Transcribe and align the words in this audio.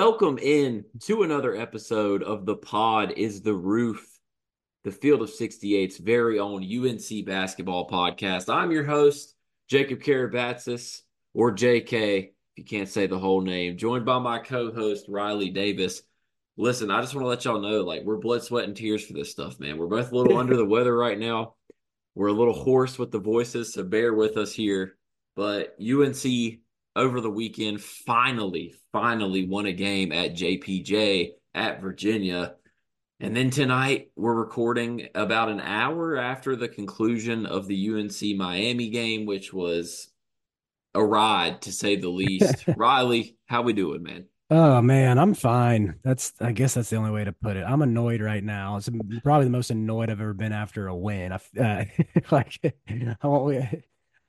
Welcome 0.00 0.38
in 0.38 0.84
to 1.06 1.24
another 1.24 1.56
episode 1.56 2.22
of 2.22 2.46
the 2.46 2.54
Pod 2.54 3.14
is 3.16 3.42
the 3.42 3.52
Roof, 3.52 4.20
the 4.84 4.92
Field 4.92 5.22
of 5.22 5.28
68's 5.28 5.96
very 5.96 6.38
own 6.38 6.62
UNC 6.62 7.26
basketball 7.26 7.88
podcast. 7.88 8.48
I'm 8.48 8.70
your 8.70 8.84
host, 8.84 9.34
Jacob 9.68 9.98
Karabatsos, 9.98 11.00
or 11.34 11.52
JK, 11.52 12.28
if 12.28 12.32
you 12.54 12.64
can't 12.64 12.88
say 12.88 13.08
the 13.08 13.18
whole 13.18 13.40
name, 13.40 13.76
joined 13.76 14.06
by 14.06 14.20
my 14.20 14.38
co 14.38 14.70
host, 14.72 15.06
Riley 15.08 15.50
Davis. 15.50 16.02
Listen, 16.56 16.92
I 16.92 17.00
just 17.00 17.16
want 17.16 17.24
to 17.24 17.28
let 17.28 17.44
y'all 17.44 17.60
know 17.60 17.82
like, 17.82 18.04
we're 18.04 18.18
blood, 18.18 18.44
sweat, 18.44 18.66
and 18.66 18.76
tears 18.76 19.04
for 19.04 19.14
this 19.14 19.32
stuff, 19.32 19.58
man. 19.58 19.78
We're 19.78 19.88
both 19.88 20.12
a 20.12 20.16
little 20.16 20.38
under 20.38 20.56
the 20.56 20.64
weather 20.74 20.96
right 20.96 21.18
now. 21.18 21.56
We're 22.14 22.28
a 22.28 22.32
little 22.32 22.54
hoarse 22.54 23.00
with 23.00 23.10
the 23.10 23.18
voices, 23.18 23.74
so 23.74 23.82
bear 23.82 24.14
with 24.14 24.36
us 24.36 24.52
here. 24.52 24.96
But 25.34 25.74
UNC 25.80 26.60
over 26.98 27.20
the 27.20 27.30
weekend 27.30 27.80
finally, 27.80 28.74
finally 28.92 29.46
won 29.46 29.66
a 29.66 29.72
game 29.72 30.10
at 30.10 30.34
JPJ 30.34 31.30
at 31.54 31.80
Virginia. 31.80 32.56
And 33.20 33.36
then 33.36 33.50
tonight, 33.50 34.10
we're 34.16 34.34
recording 34.34 35.08
about 35.14 35.48
an 35.48 35.60
hour 35.60 36.16
after 36.16 36.56
the 36.56 36.68
conclusion 36.68 37.46
of 37.46 37.68
the 37.68 37.90
UNC 37.90 38.36
Miami 38.36 38.90
game, 38.90 39.26
which 39.26 39.52
was 39.52 40.08
a 40.94 41.04
ride 41.04 41.62
to 41.62 41.72
say 41.72 41.96
the 41.96 42.08
least. 42.08 42.64
Riley, 42.76 43.36
how 43.46 43.62
we 43.62 43.72
doing, 43.72 44.02
man? 44.02 44.26
Oh 44.50 44.80
man, 44.80 45.18
I'm 45.18 45.34
fine. 45.34 45.96
That's 46.02 46.32
I 46.40 46.52
guess 46.52 46.74
that's 46.74 46.90
the 46.90 46.96
only 46.96 47.10
way 47.10 47.22
to 47.22 47.32
put 47.32 47.56
it. 47.56 47.64
I'm 47.64 47.82
annoyed 47.82 48.22
right 48.22 48.42
now. 48.42 48.76
It's 48.76 48.88
probably 49.22 49.44
the 49.44 49.50
most 49.50 49.70
annoyed 49.70 50.10
I've 50.10 50.20
ever 50.20 50.32
been 50.32 50.52
after 50.52 50.88
a 50.88 50.96
win. 50.96 51.32
I 51.32 51.36
uh, 51.60 51.84
like 52.30 52.58
I 52.88 53.26
won't 53.26 53.44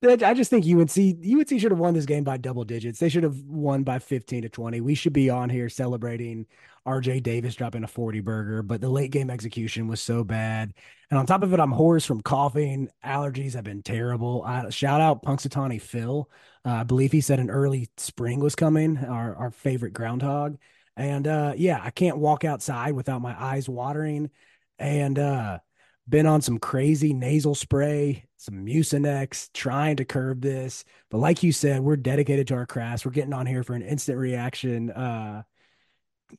I 0.01 0.33
just 0.33 0.49
think 0.49 0.65
UNC 0.65 0.97
UNC 0.97 1.59
should 1.59 1.71
have 1.71 1.79
won 1.79 1.93
this 1.93 2.05
game 2.05 2.23
by 2.23 2.37
double 2.37 2.63
digits. 2.63 2.99
They 2.99 3.09
should 3.09 3.23
have 3.23 3.37
won 3.41 3.83
by 3.83 3.99
15 3.99 4.43
to 4.43 4.49
20. 4.49 4.79
We 4.79 4.95
should 4.95 5.11
be 5.11 5.29
on 5.29 5.49
here 5.49 5.67
celebrating 5.67 6.45
RJ 6.87 7.21
Davis 7.21 7.55
dropping 7.55 7.83
a 7.83 7.87
40 7.87 8.21
burger, 8.21 8.63
but 8.63 8.79
the 8.79 8.87
late 8.87 9.11
game 9.11 9.29
execution 9.29 9.87
was 9.89 9.99
so 9.99 10.23
bad. 10.23 10.73
And 11.09 11.19
on 11.19 11.25
top 11.25 11.43
of 11.43 11.53
it, 11.53 11.59
I'm 11.59 11.71
hoarse 11.71 12.05
from 12.05 12.21
coughing. 12.21 12.89
Allergies 13.03 13.53
have 13.53 13.65
been 13.65 13.83
terrible. 13.83 14.43
I, 14.45 14.69
shout 14.69 15.01
out 15.01 15.23
Punxsutawney 15.23 15.81
Phil. 15.81 16.29
Uh, 16.65 16.69
I 16.69 16.83
believe 16.83 17.11
he 17.11 17.21
said 17.21 17.39
an 17.39 17.49
early 17.49 17.89
spring 17.97 18.39
was 18.39 18.55
coming, 18.55 18.97
our, 18.97 19.35
our 19.35 19.51
favorite 19.51 19.93
groundhog. 19.93 20.57
And 20.95 21.27
uh, 21.27 21.53
yeah, 21.57 21.81
I 21.83 21.91
can't 21.91 22.17
walk 22.17 22.45
outside 22.45 22.93
without 22.93 23.21
my 23.21 23.35
eyes 23.37 23.67
watering. 23.67 24.29
And 24.77 25.19
uh, 25.19 25.59
been 26.07 26.25
on 26.25 26.41
some 26.41 26.57
crazy 26.57 27.13
nasal 27.13 27.53
spray, 27.53 28.28
some 28.39 28.65
Mucinex, 28.65 29.49
trying 29.53 29.97
to 29.97 30.05
curb 30.05 30.41
this. 30.41 30.85
But 31.11 31.17
like 31.17 31.43
you 31.43 31.51
said, 31.51 31.81
we're 31.81 31.97
dedicated 31.97 32.47
to 32.47 32.55
our 32.55 32.65
craft. 32.65 33.05
We're 33.05 33.11
getting 33.11 33.33
on 33.33 33.45
here 33.45 33.63
for 33.63 33.73
an 33.73 33.81
instant 33.81 34.17
reaction. 34.17 34.91
Uh, 34.91 35.43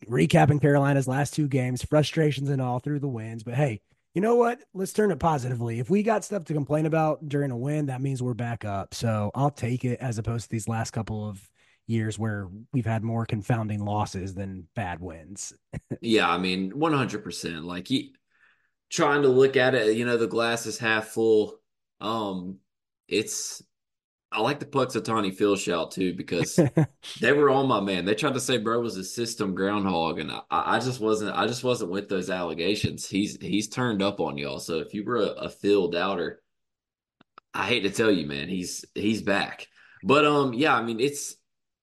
recapping 0.08 0.62
Carolina's 0.62 1.06
last 1.06 1.34
two 1.34 1.46
games, 1.46 1.84
frustrations 1.84 2.48
and 2.48 2.62
all 2.62 2.78
through 2.78 3.00
the 3.00 3.08
wins. 3.08 3.42
But 3.42 3.54
hey, 3.54 3.82
you 4.14 4.22
know 4.22 4.36
what? 4.36 4.60
Let's 4.72 4.94
turn 4.94 5.10
it 5.10 5.18
positively. 5.18 5.78
If 5.78 5.90
we 5.90 6.02
got 6.02 6.24
stuff 6.24 6.44
to 6.46 6.54
complain 6.54 6.86
about 6.86 7.28
during 7.28 7.50
a 7.50 7.56
win, 7.56 7.86
that 7.86 8.00
means 8.00 8.22
we're 8.22 8.32
back 8.32 8.64
up. 8.64 8.94
So 8.94 9.30
I'll 9.34 9.50
take 9.50 9.84
it 9.84 10.00
as 10.00 10.16
opposed 10.16 10.44
to 10.44 10.50
these 10.50 10.68
last 10.68 10.92
couple 10.92 11.28
of 11.28 11.46
years 11.86 12.18
where 12.18 12.48
we've 12.72 12.86
had 12.86 13.04
more 13.04 13.26
confounding 13.26 13.84
losses 13.84 14.34
than 14.34 14.68
bad 14.74 15.00
wins. 15.00 15.52
yeah, 16.00 16.30
I 16.30 16.38
mean, 16.38 16.72
100%. 16.72 17.64
Like, 17.64 17.88
he, 17.88 18.14
trying 18.88 19.22
to 19.22 19.28
look 19.28 19.56
at 19.56 19.74
it, 19.74 19.96
you 19.96 20.06
know, 20.06 20.16
the 20.16 20.26
glass 20.26 20.64
is 20.64 20.78
half 20.78 21.08
full. 21.08 21.59
Um, 22.00 22.58
it's 23.08 23.62
I 24.32 24.40
like 24.40 24.60
the 24.60 24.66
Punxsutawney 24.66 25.34
Phil 25.34 25.56
shout 25.56 25.90
too 25.90 26.14
because 26.14 26.58
they 27.20 27.32
were 27.32 27.50
on 27.50 27.66
my 27.66 27.80
man. 27.80 28.04
They 28.04 28.14
tried 28.14 28.34
to 28.34 28.40
say 28.40 28.58
bro 28.58 28.80
was 28.80 28.96
a 28.96 29.04
system 29.04 29.54
groundhog, 29.54 30.20
and 30.20 30.30
I, 30.30 30.42
I 30.50 30.78
just 30.78 31.00
wasn't. 31.00 31.36
I 31.36 31.46
just 31.46 31.64
wasn't 31.64 31.90
with 31.90 32.08
those 32.08 32.30
allegations. 32.30 33.08
He's 33.08 33.36
he's 33.40 33.68
turned 33.68 34.02
up 34.02 34.20
on 34.20 34.38
y'all. 34.38 34.60
So 34.60 34.78
if 34.78 34.94
you 34.94 35.04
were 35.04 35.16
a, 35.16 35.26
a 35.26 35.48
Phil 35.48 35.88
doubter, 35.88 36.42
I 37.52 37.66
hate 37.66 37.80
to 37.80 37.90
tell 37.90 38.10
you, 38.10 38.26
man, 38.26 38.48
he's 38.48 38.84
he's 38.94 39.22
back. 39.22 39.66
But 40.04 40.24
um, 40.24 40.54
yeah, 40.54 40.76
I 40.76 40.82
mean, 40.82 41.00
it's 41.00 41.34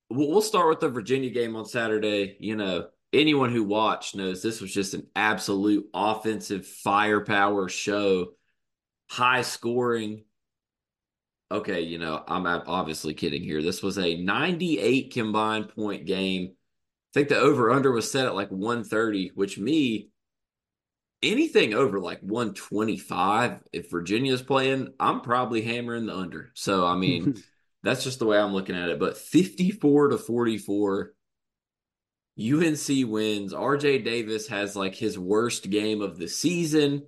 we'll, 0.09 0.29
we'll 0.29 0.41
start 0.41 0.69
with 0.69 0.79
the 0.79 0.89
Virginia 0.89 1.29
game 1.29 1.55
on 1.57 1.65
Saturday. 1.65 2.37
You 2.39 2.55
know, 2.55 2.87
anyone 3.11 3.51
who 3.51 3.63
watched 3.63 4.15
knows 4.15 4.41
this 4.41 4.61
was 4.61 4.73
just 4.73 4.93
an 4.93 5.07
absolute 5.15 5.85
offensive 5.93 6.65
firepower 6.65 7.67
show, 7.67 8.27
high 9.09 9.41
scoring. 9.41 10.23
Okay, 11.49 11.81
you 11.81 11.97
know, 11.97 12.23
I'm 12.27 12.45
obviously 12.45 13.13
kidding 13.13 13.41
here. 13.41 13.61
This 13.61 13.81
was 13.81 13.97
a 13.97 14.15
98 14.15 15.13
combined 15.13 15.69
point 15.69 16.05
game. 16.05 16.49
I 16.51 17.11
think 17.13 17.29
the 17.29 17.37
over 17.37 17.71
under 17.71 17.91
was 17.91 18.11
set 18.11 18.25
at 18.25 18.35
like 18.35 18.51
130, 18.51 19.31
which 19.33 19.57
me, 19.57 20.09
anything 21.23 21.73
over 21.73 21.99
like 21.99 22.19
125, 22.21 23.59
if 23.71 23.89
Virginia's 23.89 24.41
playing, 24.41 24.93
I'm 24.99 25.21
probably 25.21 25.61
hammering 25.61 26.05
the 26.05 26.15
under. 26.15 26.51
So, 26.53 26.85
I 26.85 26.95
mean, 26.95 27.41
that's 27.83 28.03
just 28.03 28.19
the 28.19 28.25
way 28.25 28.37
I'm 28.37 28.53
looking 28.53 28.75
at 28.75 28.89
it. 28.89 28.99
But 28.99 29.17
54 29.17 30.09
to 30.09 30.17
44 30.17 31.13
UNC 32.39 32.87
wins. 33.09 33.53
RJ 33.53 34.05
Davis 34.05 34.47
has 34.47 34.75
like 34.75 34.95
his 34.95 35.17
worst 35.17 35.69
game 35.69 36.01
of 36.01 36.17
the 36.17 36.27
season, 36.27 37.03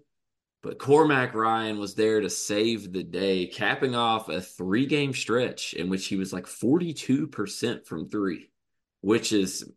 but 0.61 0.77
Cormac 0.77 1.33
Ryan 1.33 1.79
was 1.79 1.95
there 1.95 2.19
to 2.19 2.29
save 2.29 2.91
the 2.91 3.03
day, 3.03 3.47
capping 3.47 3.95
off 3.95 4.29
a 4.29 4.41
three 4.41 4.85
game 4.85 5.13
stretch 5.13 5.73
in 5.73 5.89
which 5.89 6.07
he 6.07 6.17
was 6.17 6.33
like 6.33 6.45
42% 6.45 7.85
from 7.85 8.09
three, 8.09 8.49
which 9.01 9.31
is, 9.31 9.71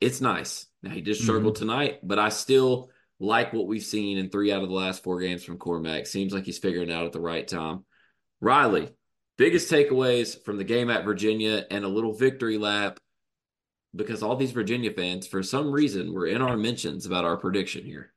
it's 0.00 0.20
nice. 0.20 0.66
Now 0.82 0.90
he 0.90 1.00
just 1.00 1.22
struggled 1.22 1.54
mm-hmm. 1.54 1.68
tonight, 1.68 1.98
but 2.02 2.18
I 2.18 2.28
still 2.28 2.90
like 3.18 3.52
what 3.52 3.66
we've 3.66 3.82
seen 3.82 4.18
in 4.18 4.30
three 4.30 4.52
out 4.52 4.62
of 4.62 4.68
the 4.68 4.74
last 4.74 5.02
four 5.02 5.20
games 5.20 5.44
from 5.44 5.58
Cormac. 5.58 6.06
Seems 6.06 6.32
like 6.32 6.44
he's 6.44 6.58
figuring 6.58 6.90
it 6.90 6.92
out 6.92 7.06
at 7.06 7.12
the 7.12 7.20
right 7.20 7.46
time. 7.46 7.84
Riley, 8.40 8.90
biggest 9.38 9.70
takeaways 9.70 10.44
from 10.44 10.56
the 10.56 10.64
game 10.64 10.90
at 10.90 11.04
Virginia 11.04 11.64
and 11.70 11.84
a 11.84 11.88
little 11.88 12.12
victory 12.12 12.58
lap 12.58 12.98
because 13.94 14.22
all 14.22 14.36
these 14.36 14.52
Virginia 14.52 14.92
fans, 14.92 15.26
for 15.26 15.42
some 15.42 15.70
reason, 15.70 16.12
were 16.12 16.26
in 16.26 16.42
our 16.42 16.56
mentions 16.56 17.06
about 17.06 17.24
our 17.24 17.36
prediction 17.36 17.84
here. 17.84 18.12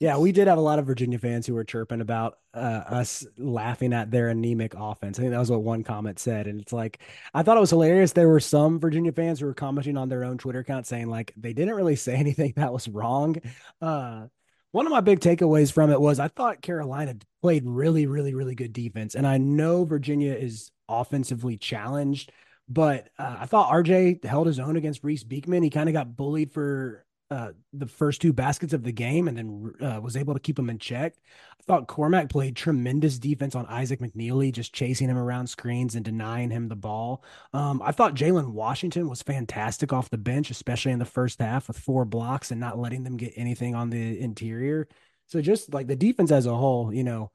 Yeah, 0.00 0.16
we 0.16 0.32
did 0.32 0.48
have 0.48 0.56
a 0.56 0.62
lot 0.62 0.78
of 0.78 0.86
Virginia 0.86 1.18
fans 1.18 1.46
who 1.46 1.52
were 1.52 1.64
chirping 1.64 2.00
about 2.00 2.38
uh, 2.54 2.58
us 2.86 3.26
laughing 3.36 3.92
at 3.92 4.10
their 4.10 4.30
anemic 4.30 4.72
offense. 4.74 5.18
I 5.18 5.22
think 5.22 5.32
that 5.32 5.38
was 5.38 5.50
what 5.50 5.62
one 5.62 5.84
comment 5.84 6.18
said, 6.18 6.46
and 6.46 6.58
it's 6.58 6.72
like 6.72 7.00
I 7.34 7.42
thought 7.42 7.58
it 7.58 7.60
was 7.60 7.68
hilarious. 7.70 8.12
There 8.12 8.28
were 8.28 8.40
some 8.40 8.80
Virginia 8.80 9.12
fans 9.12 9.40
who 9.40 9.46
were 9.46 9.52
commenting 9.54 9.98
on 9.98 10.08
their 10.08 10.24
own 10.24 10.38
Twitter 10.38 10.60
account 10.60 10.86
saying 10.86 11.08
like 11.08 11.34
they 11.36 11.52
didn't 11.52 11.74
really 11.74 11.96
say 11.96 12.14
anything 12.16 12.54
that 12.56 12.72
was 12.72 12.88
wrong. 12.88 13.36
Uh, 13.82 14.28
One 14.72 14.86
of 14.86 14.92
my 14.92 15.00
big 15.02 15.20
takeaways 15.20 15.70
from 15.70 15.90
it 15.90 16.00
was 16.00 16.18
I 16.18 16.28
thought 16.28 16.62
Carolina 16.62 17.16
played 17.42 17.64
really, 17.66 18.06
really, 18.06 18.34
really 18.34 18.54
good 18.54 18.72
defense. 18.72 19.14
And 19.14 19.26
I 19.26 19.36
know 19.38 19.84
Virginia 19.84 20.32
is 20.32 20.70
offensively 20.88 21.58
challenged, 21.58 22.32
but 22.70 23.08
uh, 23.18 23.36
I 23.40 23.46
thought 23.46 23.70
RJ 23.72 24.24
held 24.24 24.46
his 24.46 24.60
own 24.60 24.76
against 24.76 25.04
Reece 25.04 25.24
Beekman. 25.24 25.62
He 25.62 25.70
kind 25.70 25.90
of 25.90 25.92
got 25.92 26.16
bullied 26.16 26.52
for 26.52 27.04
uh, 27.30 27.52
the 27.72 27.86
first 27.86 28.20
two 28.20 28.32
baskets 28.32 28.72
of 28.72 28.82
the 28.82 28.92
game 28.92 29.28
and 29.28 29.38
then 29.38 29.72
uh, 29.80 30.00
was 30.00 30.16
able 30.16 30.34
to 30.34 30.40
keep 30.40 30.58
him 30.58 30.68
in 30.68 30.78
check. 30.78 31.14
I 31.60 31.62
thought 31.62 31.86
Cormac 31.86 32.28
played 32.28 32.56
tremendous 32.56 33.18
defense 33.18 33.54
on 33.54 33.66
Isaac 33.66 34.00
McNeely, 34.00 34.50
just 34.50 34.72
chasing 34.72 35.08
him 35.08 35.16
around 35.16 35.46
screens 35.46 35.94
and 35.94 36.04
denying 36.04 36.50
him 36.50 36.68
the 36.68 36.74
ball. 36.74 37.22
Um, 37.52 37.80
I 37.84 37.92
thought 37.92 38.14
Jalen 38.14 38.50
Washington 38.50 39.08
was 39.08 39.22
fantastic 39.22 39.92
off 39.92 40.10
the 40.10 40.18
bench, 40.18 40.50
especially 40.50 40.90
in 40.90 40.98
the 40.98 41.04
first 41.04 41.40
half 41.40 41.68
with 41.68 41.78
four 41.78 42.04
blocks 42.04 42.50
and 42.50 42.60
not 42.60 42.78
letting 42.78 43.04
them 43.04 43.16
get 43.16 43.32
anything 43.36 43.76
on 43.76 43.90
the 43.90 44.18
interior. 44.18 44.88
So 45.26 45.40
just 45.40 45.72
like 45.72 45.86
the 45.86 45.94
defense 45.94 46.32
as 46.32 46.46
a 46.46 46.56
whole, 46.56 46.92
you 46.92 47.04
know, 47.04 47.30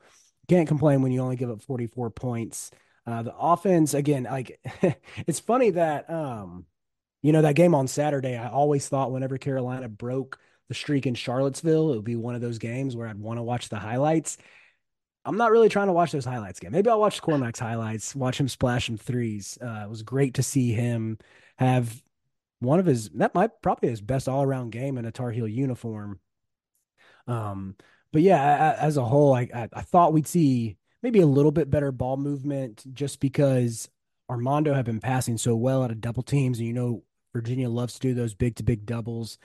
can't 0.50 0.68
complain 0.68 1.02
when 1.02 1.14
you 1.14 1.22
only 1.22 1.38
give 1.38 1.50
up 1.50 1.62
44 1.62 2.10
points. 2.10 2.72
Uh, 3.08 3.24
the 3.24 3.36
offense, 3.36 3.94
again, 3.94 4.24
like 4.24 4.60
it's 5.28 5.40
funny 5.40 5.70
that 5.70 6.10
um, 6.10 6.66
you 7.26 7.32
know, 7.32 7.42
that 7.42 7.56
game 7.56 7.74
on 7.74 7.88
Saturday, 7.88 8.38
I 8.38 8.50
always 8.50 8.88
thought 8.88 9.12
whenever 9.12 9.40
Carolina 9.40 9.90
broke 9.90 10.38
the 10.68 10.76
streak 10.76 11.08
in 11.08 11.16
Charlottesville, 11.16 11.92
it 11.92 11.96
would 11.96 12.06
be 12.06 12.16
one 12.16 12.36
of 12.36 12.42
those 12.42 12.60
games 12.60 12.96
where 12.96 13.08
I'd 13.08 13.18
want 13.18 13.40
to 13.40 13.44
watch 13.44 13.68
the 13.68 13.80
highlights. 13.80 14.38
I'm 15.26 15.36
not 15.36 15.50
really 15.50 15.68
trying 15.68 15.88
to 15.88 15.94
watch 15.94 16.12
those 16.12 16.24
highlights 16.24 16.60
again. 16.60 16.72
Maybe 16.72 16.88
I'll 16.88 17.00
watch 17.00 17.24
Cormac's 17.24 17.58
highlights, 17.58 18.16
watch 18.16 18.40
him 18.40 18.48
splash 18.48 18.86
some 18.86 18.98
threes. 18.98 19.58
Uh, 19.60 19.86
it 19.86 19.90
was 19.90 20.04
great 20.04 20.36
to 20.36 20.44
see 20.44 20.72
him 20.72 21.18
have 21.58 22.00
one 22.60 22.78
of 22.78 22.86
his 22.86 23.10
that 23.16 23.34
might 23.34 23.60
probably 23.60 23.90
his 23.90 24.02
best 24.02 24.30
all 24.30 24.44
around 24.44 24.70
game 24.70 25.00
in 25.00 25.06
a 25.06 25.12
Tar 25.12 25.32
Heel 25.32 25.48
uniform. 25.48 26.20
Um, 27.26 27.76
but 28.14 28.22
yeah, 28.22 28.76
as 28.80 28.98
a 28.98 29.04
whole, 29.04 29.34
I, 29.34 29.50
I, 29.52 29.68
I 29.74 29.82
thought 29.82 30.14
we'd 30.14 30.28
see 30.28 30.78
maybe 31.02 31.22
a 31.22 31.26
little 31.26 31.52
bit 31.52 31.72
better 31.72 31.92
ball 31.92 32.18
movement 32.18 32.84
just 32.94 33.20
because 33.20 33.90
Armando 34.30 34.76
had 34.76 34.86
been 34.86 35.00
passing 35.00 35.40
so 35.40 35.56
well 35.56 35.82
out 35.82 35.90
of 35.90 36.02
double 36.02 36.22
teams, 36.22 36.60
and 36.60 36.68
you 36.68 36.74
know 36.74 37.02
Virginia 37.36 37.70
loves 37.70 37.96
to 37.96 38.00
do 38.00 38.14
those 38.14 38.34
big 38.34 38.56
to 38.56 38.64
big 38.64 38.86
doubles. 38.86 39.38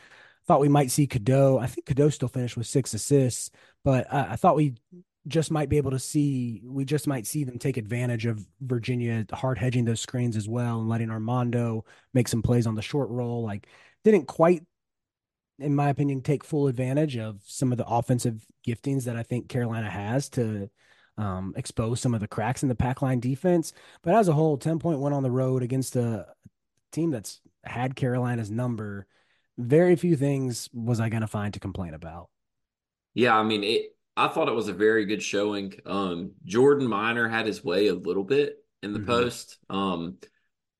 Thought 0.46 0.60
we 0.60 0.68
might 0.68 0.92
see 0.92 1.08
Cadeau. 1.08 1.58
I 1.58 1.66
think 1.66 1.86
Cadeau 1.86 2.08
still 2.08 2.28
finished 2.28 2.56
with 2.56 2.68
six 2.68 2.94
assists, 2.94 3.50
but 3.82 4.06
I, 4.14 4.32
I 4.32 4.36
thought 4.36 4.54
we 4.54 4.74
just 5.26 5.50
might 5.50 5.68
be 5.68 5.76
able 5.76 5.90
to 5.90 5.98
see 5.98 6.62
we 6.64 6.84
just 6.84 7.08
might 7.08 7.26
see 7.26 7.42
them 7.42 7.58
take 7.58 7.76
advantage 7.76 8.26
of 8.26 8.46
Virginia 8.60 9.26
hard 9.32 9.58
hedging 9.58 9.84
those 9.84 10.00
screens 10.00 10.36
as 10.36 10.48
well 10.48 10.78
and 10.78 10.88
letting 10.88 11.10
Armando 11.10 11.84
make 12.14 12.28
some 12.28 12.42
plays 12.42 12.68
on 12.68 12.76
the 12.76 12.82
short 12.82 13.10
roll. 13.10 13.42
Like 13.42 13.66
didn't 14.04 14.26
quite, 14.26 14.62
in 15.58 15.74
my 15.74 15.88
opinion, 15.88 16.22
take 16.22 16.44
full 16.44 16.68
advantage 16.68 17.16
of 17.16 17.40
some 17.44 17.72
of 17.72 17.78
the 17.78 17.86
offensive 17.86 18.46
giftings 18.64 19.04
that 19.06 19.16
I 19.16 19.24
think 19.24 19.48
Carolina 19.48 19.90
has 19.90 20.28
to 20.30 20.70
um, 21.18 21.54
expose 21.56 22.00
some 22.00 22.14
of 22.14 22.20
the 22.20 22.28
cracks 22.28 22.62
in 22.62 22.68
the 22.68 22.76
pack 22.76 23.02
line 23.02 23.18
defense. 23.18 23.72
But 24.02 24.14
as 24.14 24.28
a 24.28 24.32
whole, 24.32 24.56
10 24.56 24.78
point 24.78 25.00
win 25.00 25.12
on 25.12 25.24
the 25.24 25.30
road 25.30 25.64
against 25.64 25.96
a 25.96 26.26
team 26.92 27.10
that's 27.10 27.40
had 27.64 27.96
Carolina's 27.96 28.50
number, 28.50 29.06
very 29.58 29.96
few 29.96 30.16
things 30.16 30.68
was 30.72 31.00
I 31.00 31.08
going 31.08 31.20
to 31.20 31.26
find 31.26 31.54
to 31.54 31.60
complain 31.60 31.94
about. 31.94 32.28
Yeah, 33.14 33.36
I 33.36 33.42
mean, 33.42 33.64
it. 33.64 33.96
I 34.16 34.28
thought 34.28 34.48
it 34.48 34.54
was 34.54 34.68
a 34.68 34.74
very 34.74 35.06
good 35.06 35.22
showing. 35.22 35.74
Um, 35.86 36.32
Jordan 36.44 36.86
Minor 36.86 37.28
had 37.28 37.46
his 37.46 37.64
way 37.64 37.86
a 37.86 37.94
little 37.94 38.24
bit 38.24 38.58
in 38.82 38.92
the 38.92 38.98
mm-hmm. 38.98 39.08
post, 39.08 39.58
um, 39.70 40.18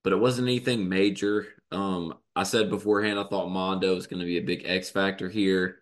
but 0.02 0.12
it 0.12 0.18
wasn't 0.18 0.48
anything 0.48 0.88
major. 0.88 1.46
Um, 1.72 2.14
I 2.34 2.42
said 2.42 2.70
beforehand 2.70 3.18
I 3.18 3.24
thought 3.24 3.50
Mondo 3.50 3.94
was 3.94 4.06
going 4.06 4.20
to 4.20 4.26
be 4.26 4.38
a 4.38 4.42
big 4.42 4.62
X 4.66 4.90
factor 4.90 5.28
here. 5.28 5.78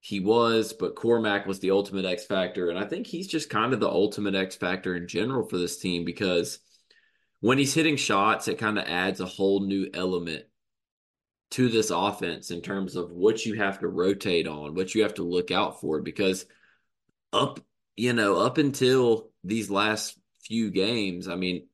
He 0.00 0.20
was, 0.20 0.72
but 0.72 0.94
Cormac 0.94 1.46
was 1.46 1.60
the 1.60 1.72
ultimate 1.72 2.04
X 2.04 2.24
factor, 2.24 2.70
and 2.70 2.78
I 2.78 2.86
think 2.86 3.06
he's 3.06 3.26
just 3.26 3.50
kind 3.50 3.72
of 3.72 3.80
the 3.80 3.88
ultimate 3.88 4.34
X 4.34 4.56
factor 4.56 4.94
in 4.96 5.08
general 5.08 5.46
for 5.46 5.58
this 5.58 5.78
team 5.78 6.04
because 6.04 6.60
when 7.40 7.58
he's 7.58 7.74
hitting 7.74 7.96
shots, 7.96 8.48
it 8.48 8.58
kind 8.58 8.78
of 8.78 8.84
adds 8.84 9.20
a 9.20 9.26
whole 9.26 9.60
new 9.60 9.88
element 9.92 10.44
to 11.52 11.68
this 11.68 11.90
offense 11.90 12.50
in 12.50 12.60
terms 12.60 12.96
of 12.96 13.10
what 13.10 13.44
you 13.44 13.54
have 13.54 13.80
to 13.80 13.88
rotate 13.88 14.46
on, 14.46 14.74
what 14.74 14.94
you 14.94 15.02
have 15.02 15.14
to 15.14 15.22
look 15.22 15.50
out 15.50 15.80
for. 15.80 16.00
Because 16.00 16.46
up, 17.32 17.60
you 17.96 18.12
know, 18.12 18.36
up 18.36 18.58
until 18.58 19.30
these 19.42 19.70
last 19.70 20.18
few 20.44 20.70
games, 20.70 21.28
I 21.28 21.34
mean, 21.34 21.66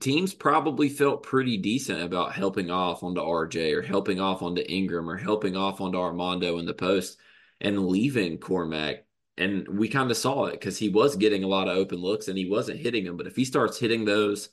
teams 0.00 0.34
probably 0.34 0.88
felt 0.88 1.22
pretty 1.22 1.56
decent 1.56 2.02
about 2.02 2.32
helping 2.34 2.70
off 2.70 3.02
onto 3.02 3.20
RJ 3.20 3.74
or 3.74 3.82
helping 3.82 4.20
off 4.20 4.42
onto 4.42 4.62
Ingram 4.62 5.08
or 5.08 5.16
helping 5.16 5.56
off 5.56 5.80
onto 5.80 5.98
Armando 5.98 6.58
in 6.58 6.66
the 6.66 6.74
post 6.74 7.18
and 7.60 7.86
leaving 7.86 8.38
Cormac. 8.38 9.04
And 9.38 9.68
we 9.68 9.88
kind 9.88 10.10
of 10.10 10.16
saw 10.16 10.46
it 10.46 10.52
because 10.52 10.76
he 10.76 10.88
was 10.88 11.16
getting 11.16 11.44
a 11.44 11.48
lot 11.48 11.68
of 11.68 11.76
open 11.76 11.98
looks 11.98 12.28
and 12.28 12.36
he 12.36 12.50
wasn't 12.50 12.80
hitting 12.80 13.04
them. 13.04 13.16
But 13.16 13.28
if 13.28 13.36
he 13.36 13.44
starts 13.44 13.78
hitting 13.78 14.04
those, 14.04 14.50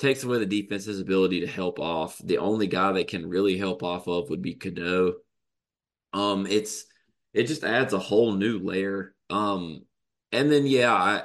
takes 0.00 0.24
away 0.24 0.38
the 0.38 0.46
defense's 0.46 1.00
ability 1.00 1.40
to 1.40 1.46
help 1.46 1.78
off. 1.78 2.20
The 2.24 2.38
only 2.38 2.66
guy 2.66 2.92
that 2.92 3.08
can 3.08 3.28
really 3.28 3.56
help 3.56 3.82
off 3.82 4.08
of 4.08 4.30
would 4.30 4.42
be 4.42 4.54
Cadeau. 4.54 5.14
Um, 6.12 6.46
it's 6.46 6.86
it 7.32 7.44
just 7.44 7.62
adds 7.62 7.92
a 7.92 7.98
whole 7.98 8.32
new 8.32 8.58
layer. 8.58 9.14
Um, 9.28 9.82
and 10.32 10.50
then 10.50 10.66
yeah, 10.66 10.92
I 10.92 11.22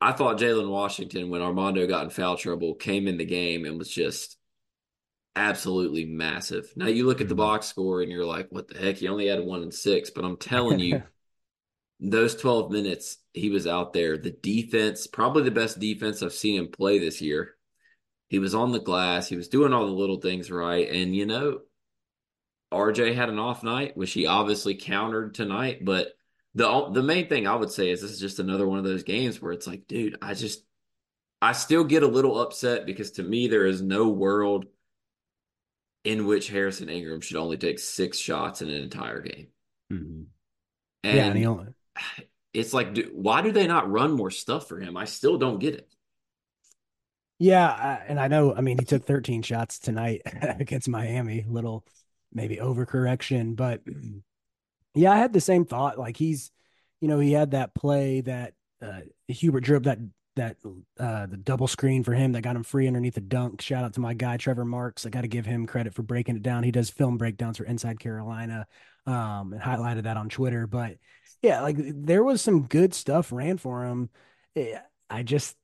I 0.00 0.12
thought 0.12 0.38
Jalen 0.38 0.68
Washington 0.68 1.30
when 1.30 1.42
Armando 1.42 1.86
got 1.86 2.04
in 2.04 2.10
foul 2.10 2.36
trouble 2.36 2.74
came 2.74 3.06
in 3.06 3.16
the 3.16 3.24
game 3.24 3.64
and 3.64 3.78
was 3.78 3.88
just 3.88 4.36
absolutely 5.36 6.04
massive. 6.04 6.70
Now 6.76 6.88
you 6.88 7.06
look 7.06 7.20
at 7.20 7.28
the 7.28 7.34
mm-hmm. 7.34 7.42
box 7.42 7.66
score 7.66 8.02
and 8.02 8.10
you're 8.10 8.26
like, 8.26 8.48
what 8.50 8.68
the 8.68 8.78
heck? 8.78 8.96
He 8.96 9.08
only 9.08 9.28
had 9.28 9.40
one 9.40 9.62
and 9.62 9.72
six, 9.72 10.10
but 10.10 10.24
I'm 10.24 10.36
telling 10.36 10.80
you, 10.80 11.02
those 12.00 12.34
12 12.34 12.72
minutes 12.72 13.18
he 13.32 13.48
was 13.48 13.66
out 13.66 13.92
there. 13.92 14.18
The 14.18 14.32
defense, 14.32 15.06
probably 15.06 15.44
the 15.44 15.52
best 15.52 15.78
defense 15.78 16.22
I've 16.22 16.32
seen 16.32 16.58
him 16.58 16.68
play 16.68 16.98
this 16.98 17.22
year. 17.22 17.54
He 18.32 18.38
was 18.38 18.54
on 18.54 18.72
the 18.72 18.80
glass. 18.80 19.28
He 19.28 19.36
was 19.36 19.48
doing 19.48 19.74
all 19.74 19.84
the 19.84 19.92
little 19.92 20.16
things 20.16 20.50
right. 20.50 20.88
And, 20.88 21.14
you 21.14 21.26
know, 21.26 21.60
RJ 22.72 23.14
had 23.14 23.28
an 23.28 23.38
off 23.38 23.62
night, 23.62 23.94
which 23.94 24.14
he 24.14 24.26
obviously 24.26 24.74
countered 24.74 25.34
tonight. 25.34 25.84
But 25.84 26.14
the 26.54 26.88
the 26.90 27.02
main 27.02 27.28
thing 27.28 27.46
I 27.46 27.54
would 27.54 27.70
say 27.70 27.90
is 27.90 28.00
this 28.00 28.10
is 28.10 28.18
just 28.18 28.38
another 28.38 28.66
one 28.66 28.78
of 28.78 28.84
those 28.84 29.02
games 29.02 29.42
where 29.42 29.52
it's 29.52 29.66
like, 29.66 29.86
dude, 29.86 30.16
I 30.22 30.32
just 30.32 30.64
I 31.42 31.52
still 31.52 31.84
get 31.84 32.04
a 32.04 32.08
little 32.08 32.40
upset 32.40 32.86
because 32.86 33.10
to 33.12 33.22
me 33.22 33.48
there 33.48 33.66
is 33.66 33.82
no 33.82 34.08
world 34.08 34.64
in 36.02 36.26
which 36.26 36.48
Harrison 36.48 36.88
Ingram 36.88 37.20
should 37.20 37.36
only 37.36 37.58
take 37.58 37.78
six 37.78 38.16
shots 38.16 38.62
in 38.62 38.70
an 38.70 38.82
entire 38.82 39.20
game. 39.20 39.48
Mm-hmm. 39.92 40.22
And, 41.04 41.16
yeah, 41.16 41.26
and 41.26 41.46
only... 41.46 41.66
it's 42.54 42.72
like, 42.72 42.96
why 43.12 43.42
do 43.42 43.52
they 43.52 43.66
not 43.66 43.90
run 43.90 44.12
more 44.12 44.30
stuff 44.30 44.68
for 44.68 44.80
him? 44.80 44.96
I 44.96 45.04
still 45.04 45.36
don't 45.36 45.58
get 45.58 45.74
it. 45.74 45.92
Yeah, 47.42 48.00
and 48.06 48.20
I 48.20 48.28
know. 48.28 48.54
I 48.54 48.60
mean, 48.60 48.78
he 48.78 48.84
took 48.84 49.04
13 49.04 49.42
shots 49.42 49.80
tonight 49.80 50.22
against 50.60 50.88
Miami. 50.88 51.44
Little 51.48 51.84
maybe 52.32 52.58
overcorrection, 52.58 53.56
but 53.56 53.80
yeah, 54.94 55.10
I 55.10 55.16
had 55.16 55.32
the 55.32 55.40
same 55.40 55.64
thought. 55.64 55.98
Like 55.98 56.16
he's, 56.16 56.52
you 57.00 57.08
know, 57.08 57.18
he 57.18 57.32
had 57.32 57.50
that 57.50 57.74
play 57.74 58.20
that 58.20 58.54
uh, 58.80 59.00
Hubert 59.26 59.62
drove 59.64 59.82
that 59.84 59.98
that 60.36 60.58
uh, 61.00 61.26
the 61.26 61.36
double 61.36 61.66
screen 61.66 62.04
for 62.04 62.14
him 62.14 62.30
that 62.30 62.42
got 62.42 62.54
him 62.54 62.62
free 62.62 62.86
underneath 62.86 63.14
the 63.14 63.20
dunk. 63.20 63.60
Shout 63.60 63.82
out 63.82 63.94
to 63.94 64.00
my 64.00 64.14
guy 64.14 64.36
Trevor 64.36 64.64
Marks. 64.64 65.04
I 65.04 65.10
got 65.10 65.22
to 65.22 65.28
give 65.28 65.44
him 65.44 65.66
credit 65.66 65.94
for 65.94 66.04
breaking 66.04 66.36
it 66.36 66.42
down. 66.42 66.62
He 66.62 66.70
does 66.70 66.90
film 66.90 67.18
breakdowns 67.18 67.58
for 67.58 67.64
Inside 67.64 67.98
Carolina, 67.98 68.68
um, 69.04 69.52
and 69.52 69.60
highlighted 69.60 70.04
that 70.04 70.16
on 70.16 70.28
Twitter. 70.28 70.68
But 70.68 70.98
yeah, 71.42 71.62
like 71.62 71.76
there 71.80 72.22
was 72.22 72.40
some 72.40 72.68
good 72.68 72.94
stuff 72.94 73.32
ran 73.32 73.58
for 73.58 73.84
him. 73.84 74.10
I 75.10 75.24
just 75.24 75.56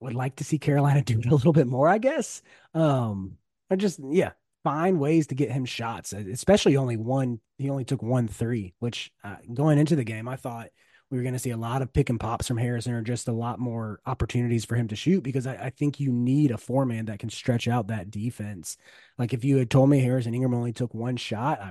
would 0.00 0.14
like 0.14 0.36
to 0.36 0.44
see 0.44 0.58
Carolina 0.58 1.02
do 1.04 1.18
it 1.18 1.26
a 1.26 1.34
little 1.34 1.52
bit 1.52 1.66
more, 1.66 1.88
I 1.88 1.98
guess. 1.98 2.42
Um, 2.74 3.36
I 3.70 3.76
just 3.76 4.00
yeah, 4.10 4.32
find 4.64 5.00
ways 5.00 5.28
to 5.28 5.34
get 5.34 5.50
him 5.50 5.64
shots, 5.64 6.12
especially 6.12 6.76
only 6.76 6.96
one. 6.96 7.40
He 7.58 7.70
only 7.70 7.84
took 7.84 8.02
one 8.02 8.28
three, 8.28 8.74
which 8.78 9.12
uh, 9.24 9.36
going 9.52 9.78
into 9.78 9.96
the 9.96 10.04
game, 10.04 10.28
I 10.28 10.36
thought 10.36 10.68
we 11.10 11.16
were 11.16 11.22
going 11.22 11.34
to 11.34 11.38
see 11.38 11.50
a 11.50 11.56
lot 11.56 11.82
of 11.82 11.92
pick 11.92 12.10
and 12.10 12.18
pops 12.18 12.48
from 12.48 12.56
Harrison, 12.56 12.92
or 12.92 13.02
just 13.02 13.28
a 13.28 13.32
lot 13.32 13.60
more 13.60 14.00
opportunities 14.06 14.64
for 14.64 14.74
him 14.74 14.88
to 14.88 14.96
shoot 14.96 15.22
because 15.22 15.46
I, 15.46 15.54
I 15.54 15.70
think 15.70 16.00
you 16.00 16.10
need 16.10 16.50
a 16.50 16.58
four 16.58 16.84
man 16.84 17.06
that 17.06 17.20
can 17.20 17.30
stretch 17.30 17.68
out 17.68 17.88
that 17.88 18.10
defense. 18.10 18.76
Like 19.18 19.32
if 19.32 19.44
you 19.44 19.56
had 19.58 19.70
told 19.70 19.88
me 19.88 20.00
Harrison 20.00 20.34
Ingram 20.34 20.54
only 20.54 20.72
took 20.72 20.94
one 20.94 21.16
shot, 21.16 21.60
I, 21.60 21.70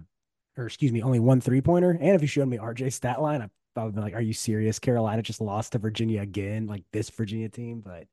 or 0.58 0.65
excuse 0.67 0.91
me, 0.94 1.01
only 1.03 1.20
one 1.20 1.41
three 1.41 1.62
pointer, 1.62 1.91
and 1.91 2.15
if 2.15 2.22
you 2.22 2.27
showed 2.27 2.48
me 2.48 2.58
RJ 2.58 2.94
stat 2.94 3.22
line, 3.22 3.41
I 3.41 3.50
I 3.75 3.84
would 3.84 3.96
be 3.96 4.01
like, 4.01 4.13
"Are 4.13 4.22
you 4.22 4.34
serious? 4.34 4.79
Carolina 4.79 5.22
just 5.22 5.41
lost 5.41 5.74
to 5.74 5.79
Virginia 5.79 6.22
again, 6.22 6.67
like 6.67 6.84
this 6.91 7.10
Virginia 7.10 7.50
team." 7.50 7.82
But 7.82 8.08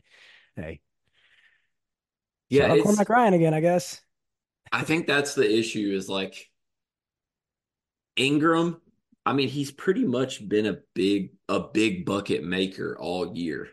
hey, 0.57 0.81
yeah, 2.49 2.77
Cormac 2.83 3.09
Ryan 3.09 3.35
again, 3.35 3.55
I 3.55 3.61
guess. 3.61 4.01
I 4.71 4.83
think 4.83 5.07
that's 5.07 5.35
the 5.35 5.59
issue. 5.59 5.93
Is 5.95 6.09
like 6.09 6.51
Ingram. 8.17 8.81
I 9.25 9.33
mean, 9.33 9.49
he's 9.49 9.71
pretty 9.71 10.05
much 10.05 10.47
been 10.49 10.67
a 10.67 10.79
big 10.95 11.31
a 11.49 11.61
big 11.61 12.05
bucket 12.05 12.45
maker 12.45 12.97
all 12.99 13.37
year, 13.37 13.69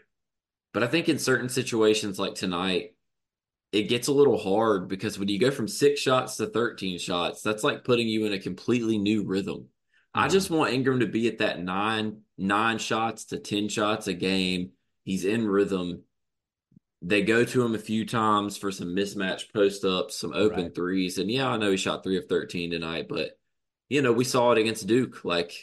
but 0.73 0.83
I 0.83 0.87
think 0.87 1.09
in 1.09 1.17
certain 1.17 1.49
situations 1.49 2.19
like 2.19 2.35
tonight, 2.35 2.95
it 3.71 3.83
gets 3.83 4.07
a 4.07 4.13
little 4.13 4.37
hard 4.37 4.87
because 4.87 5.17
when 5.17 5.27
you 5.27 5.39
go 5.39 5.51
from 5.51 5.67
six 5.67 5.99
shots 5.99 6.37
to 6.37 6.47
13 6.47 6.99
shots, 6.99 7.41
that's 7.41 7.63
like 7.63 7.83
putting 7.83 8.07
you 8.07 8.25
in 8.25 8.33
a 8.33 8.39
completely 8.39 8.97
new 8.97 9.23
rhythm 9.23 9.67
I 10.13 10.27
just 10.27 10.49
want 10.49 10.73
Ingram 10.73 11.01
to 11.01 11.05
be 11.05 11.27
at 11.27 11.39
that 11.39 11.61
nine 11.61 12.21
nine 12.37 12.77
shots 12.77 13.25
to 13.25 13.37
ten 13.37 13.69
shots 13.69 14.07
a 14.07 14.13
game. 14.13 14.71
He's 15.03 15.25
in 15.25 15.47
rhythm. 15.47 16.03
They 17.01 17.21
go 17.21 17.45
to 17.45 17.65
him 17.65 17.75
a 17.75 17.79
few 17.79 18.05
times 18.05 18.57
for 18.57 18.71
some 18.71 18.95
mismatch 18.95 19.53
post 19.53 19.85
ups, 19.85 20.15
some 20.15 20.33
open 20.33 20.63
right. 20.63 20.75
threes, 20.75 21.17
and 21.17 21.29
yeah, 21.29 21.49
I 21.49 21.57
know 21.57 21.71
he 21.71 21.77
shot 21.77 22.03
three 22.03 22.17
of 22.17 22.25
thirteen 22.25 22.71
tonight, 22.71 23.07
but 23.07 23.37
you 23.87 24.01
know 24.01 24.11
we 24.11 24.23
saw 24.23 24.51
it 24.51 24.57
against 24.57 24.87
Duke. 24.87 25.23
Like 25.23 25.53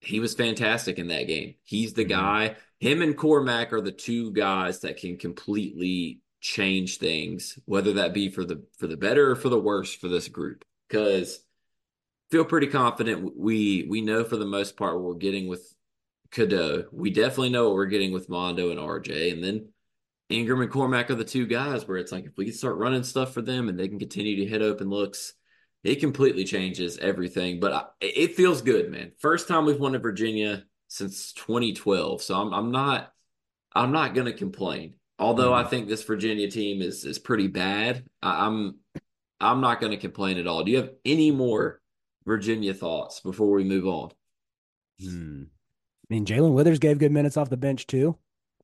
he 0.00 0.20
was 0.20 0.34
fantastic 0.34 0.98
in 0.98 1.08
that 1.08 1.26
game. 1.26 1.56
He's 1.64 1.92
the 1.92 2.04
mm-hmm. 2.04 2.20
guy. 2.20 2.56
Him 2.78 3.02
and 3.02 3.16
Cormac 3.16 3.72
are 3.72 3.80
the 3.80 3.92
two 3.92 4.32
guys 4.32 4.80
that 4.80 4.98
can 4.98 5.16
completely 5.16 6.20
change 6.40 6.98
things, 6.98 7.58
whether 7.64 7.94
that 7.94 8.14
be 8.14 8.28
for 8.28 8.44
the 8.44 8.64
for 8.78 8.86
the 8.86 8.96
better 8.96 9.32
or 9.32 9.36
for 9.36 9.48
the 9.48 9.58
worse 9.58 9.94
for 9.94 10.08
this 10.08 10.28
group. 10.28 10.64
Because 10.88 11.40
feel 12.30 12.44
pretty 12.44 12.66
confident 12.66 13.36
we 13.36 13.86
we 13.88 14.00
know 14.00 14.24
for 14.24 14.36
the 14.36 14.46
most 14.46 14.76
part 14.76 14.94
what 14.94 15.04
we're 15.04 15.14
getting 15.14 15.48
with 15.48 15.74
Cadeau. 16.30 16.84
We 16.92 17.10
definitely 17.10 17.50
know 17.50 17.64
what 17.64 17.74
we're 17.74 17.86
getting 17.86 18.12
with 18.12 18.28
Mondo 18.28 18.70
and 18.70 18.80
RJ, 18.80 19.32
and 19.32 19.42
then 19.42 19.68
Ingram 20.28 20.60
and 20.60 20.70
Cormac 20.70 21.10
are 21.10 21.14
the 21.14 21.24
two 21.24 21.46
guys 21.46 21.86
where 21.86 21.98
it's 21.98 22.12
like 22.12 22.26
if 22.26 22.36
we 22.36 22.46
can 22.46 22.54
start 22.54 22.76
running 22.76 23.04
stuff 23.04 23.32
for 23.32 23.42
them 23.42 23.68
and 23.68 23.78
they 23.78 23.88
can 23.88 23.98
continue 23.98 24.36
to 24.36 24.46
hit 24.46 24.62
open 24.62 24.88
looks, 24.88 25.34
it 25.84 26.00
completely 26.00 26.44
changes 26.44 26.98
everything. 26.98 27.60
But 27.60 27.72
I, 27.72 27.84
it 28.00 28.34
feels 28.34 28.62
good, 28.62 28.90
man. 28.90 29.12
First 29.18 29.48
time 29.48 29.64
we've 29.64 29.78
won 29.78 29.94
in 29.94 30.02
Virginia 30.02 30.64
since 30.88 31.32
2012, 31.34 32.22
so 32.22 32.34
I'm 32.40 32.52
I'm 32.52 32.70
not 32.72 33.12
I'm 33.74 33.92
not 33.92 34.14
gonna 34.14 34.32
complain. 34.32 34.94
Although 35.18 35.52
mm. 35.52 35.64
I 35.64 35.68
think 35.68 35.88
this 35.88 36.02
Virginia 36.02 36.50
team 36.50 36.82
is 36.82 37.04
is 37.04 37.18
pretty 37.18 37.46
bad, 37.46 38.04
I, 38.20 38.46
I'm 38.46 38.80
I'm 39.40 39.60
not 39.60 39.80
going 39.80 39.92
to 39.92 39.98
complain 39.98 40.38
at 40.38 40.46
all. 40.46 40.64
Do 40.64 40.70
you 40.70 40.78
have 40.78 40.92
any 41.04 41.30
more 41.30 41.80
Virginia 42.26 42.74
thoughts 42.74 43.20
before 43.20 43.50
we 43.50 43.64
move 43.64 43.86
on? 43.86 44.10
Hmm. 45.00 45.44
I 45.44 46.14
mean, 46.14 46.26
Jae'Lyn 46.26 46.52
Withers 46.52 46.78
gave 46.78 46.98
good 46.98 47.12
minutes 47.12 47.36
off 47.36 47.50
the 47.50 47.56
bench 47.56 47.86
too, 47.86 48.16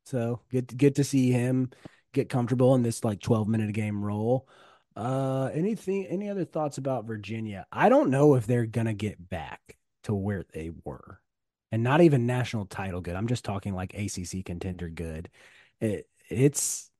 so 0.04 0.40
good 0.50 0.76
good 0.76 0.96
to 0.96 1.04
see 1.04 1.30
him 1.30 1.70
get 2.12 2.28
comfortable 2.28 2.74
in 2.74 2.82
this 2.82 3.04
like 3.04 3.20
12 3.20 3.48
minute 3.48 3.72
game 3.72 4.04
role. 4.04 4.48
Uh, 4.94 5.50
anything? 5.54 6.06
Any 6.06 6.28
other 6.28 6.44
thoughts 6.44 6.78
about 6.78 7.06
Virginia? 7.06 7.66
I 7.72 7.88
don't 7.88 8.10
know 8.10 8.34
if 8.34 8.46
they're 8.46 8.66
gonna 8.66 8.94
get 8.94 9.28
back 9.28 9.76
to 10.04 10.14
where 10.14 10.44
they 10.52 10.70
were, 10.84 11.20
and 11.70 11.82
not 11.82 12.00
even 12.00 12.26
national 12.26 12.66
title 12.66 13.00
good. 13.00 13.16
I'm 13.16 13.28
just 13.28 13.44
talking 13.44 13.74
like 13.74 13.94
ACC 13.94 14.44
contender 14.44 14.88
good. 14.88 15.30
It, 15.80 16.08
it's 16.28 16.90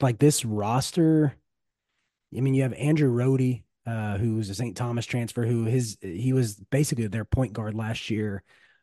like 0.00 0.18
this 0.18 0.44
roster. 0.44 1.34
I 2.36 2.40
mean, 2.40 2.54
you 2.54 2.62
have 2.62 2.74
Andrew 2.74 3.10
Rohde, 3.10 3.62
uh, 3.88 4.18
who 4.18 4.34
was 4.34 4.50
a 4.50 4.54
St. 4.54 4.76
Thomas 4.76 5.06
transfer, 5.06 5.46
who 5.46 5.64
his 5.64 5.96
he 6.02 6.34
was 6.34 6.56
basically 6.70 7.06
their 7.06 7.24
point 7.24 7.54
guard 7.54 7.74
last 7.74 8.10
year, 8.10 8.42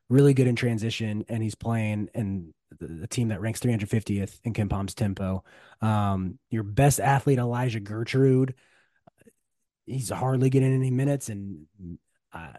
really 0.09 0.33
good 0.33 0.47
in 0.47 0.55
transition, 0.55 1.23
and 1.29 1.43
he's 1.43 1.53
playing 1.53 2.09
in 2.15 2.53
the, 2.79 2.87
the 2.87 3.07
team 3.07 3.27
that 3.27 3.39
ranks 3.39 3.59
350th 3.59 4.39
in 4.43 4.53
KenPom's 4.53 4.95
tempo. 4.95 5.43
Um, 5.79 6.39
your 6.49 6.63
best 6.63 6.99
athlete, 6.99 7.37
Elijah 7.37 7.79
Gertrude, 7.79 8.55
he's 9.85 10.09
hardly 10.09 10.49
getting 10.49 10.73
any 10.73 10.89
minutes, 10.89 11.29
and 11.29 11.67
uh, 12.33 12.53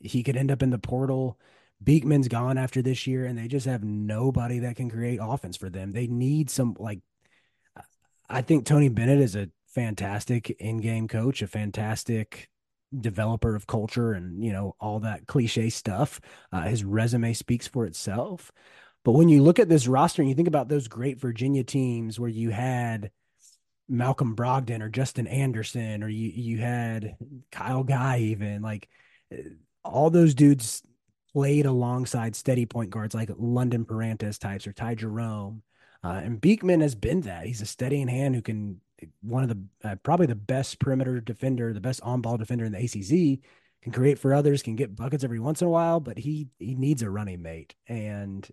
he 0.00 0.22
could 0.22 0.36
end 0.36 0.50
up 0.50 0.62
in 0.62 0.70
the 0.70 0.78
portal. 0.78 1.38
Beekman's 1.84 2.28
gone 2.28 2.56
after 2.56 2.80
this 2.80 3.06
year, 3.06 3.26
and 3.26 3.36
they 3.36 3.48
just 3.48 3.66
have 3.66 3.84
nobody 3.84 4.60
that 4.60 4.76
can 4.76 4.88
create 4.88 5.18
offense 5.20 5.58
for 5.58 5.68
them. 5.68 5.92
They 5.92 6.06
need 6.06 6.48
some 6.48 6.74
like. 6.78 7.00
I 8.30 8.40
think 8.40 8.64
Tony 8.64 8.88
Bennett 8.88 9.20
is 9.20 9.36
a 9.36 9.50
fantastic 9.72 10.50
in-game 10.50 11.08
coach, 11.08 11.42
a 11.42 11.46
fantastic 11.46 12.48
developer 12.98 13.54
of 13.54 13.66
culture, 13.66 14.12
and 14.12 14.44
you 14.44 14.52
know 14.52 14.76
all 14.80 15.00
that 15.00 15.26
cliche 15.26 15.70
stuff. 15.70 16.20
Uh, 16.52 16.62
his 16.62 16.84
resume 16.84 17.32
speaks 17.32 17.66
for 17.66 17.86
itself. 17.86 18.52
But 19.04 19.12
when 19.12 19.28
you 19.28 19.42
look 19.42 19.58
at 19.58 19.68
this 19.68 19.88
roster 19.88 20.22
and 20.22 20.28
you 20.28 20.34
think 20.34 20.48
about 20.48 20.68
those 20.68 20.86
great 20.88 21.18
Virginia 21.18 21.64
teams 21.64 22.20
where 22.20 22.30
you 22.30 22.50
had 22.50 23.10
Malcolm 23.88 24.36
Brogdon 24.36 24.80
or 24.80 24.88
Justin 24.88 25.26
Anderson 25.26 26.02
or 26.02 26.08
you 26.08 26.28
you 26.28 26.58
had 26.58 27.16
Kyle 27.50 27.82
Guy 27.82 28.18
even 28.20 28.62
like 28.62 28.88
all 29.84 30.10
those 30.10 30.34
dudes 30.34 30.82
played 31.32 31.66
alongside 31.66 32.36
steady 32.36 32.66
point 32.66 32.90
guards 32.90 33.14
like 33.14 33.30
London 33.36 33.84
Perrantes 33.84 34.38
types 34.38 34.66
or 34.66 34.72
Ty 34.72 34.96
Jerome. 34.96 35.62
Uh, 36.04 36.20
and 36.24 36.40
Beekman 36.40 36.80
has 36.80 36.94
been 36.94 37.22
that. 37.22 37.46
He's 37.46 37.62
a 37.62 37.66
steady 37.66 38.00
in 38.00 38.08
hand 38.08 38.34
who 38.34 38.42
can 38.42 38.80
one 39.22 39.42
of 39.42 39.48
the 39.48 39.88
uh, 39.88 39.96
probably 39.96 40.26
the 40.26 40.34
best 40.34 40.78
perimeter 40.78 41.20
defender, 41.20 41.72
the 41.72 41.80
best 41.80 42.00
on 42.02 42.20
ball 42.20 42.36
defender 42.36 42.64
in 42.64 42.72
the 42.72 42.78
ACC. 42.78 43.40
Can 43.82 43.90
create 43.90 44.20
for 44.20 44.32
others, 44.32 44.62
can 44.62 44.76
get 44.76 44.94
buckets 44.94 45.24
every 45.24 45.40
once 45.40 45.60
in 45.60 45.66
a 45.66 45.70
while, 45.70 45.98
but 45.98 46.16
he 46.16 46.48
he 46.58 46.76
needs 46.76 47.02
a 47.02 47.10
running 47.10 47.42
mate, 47.42 47.74
and 47.88 48.48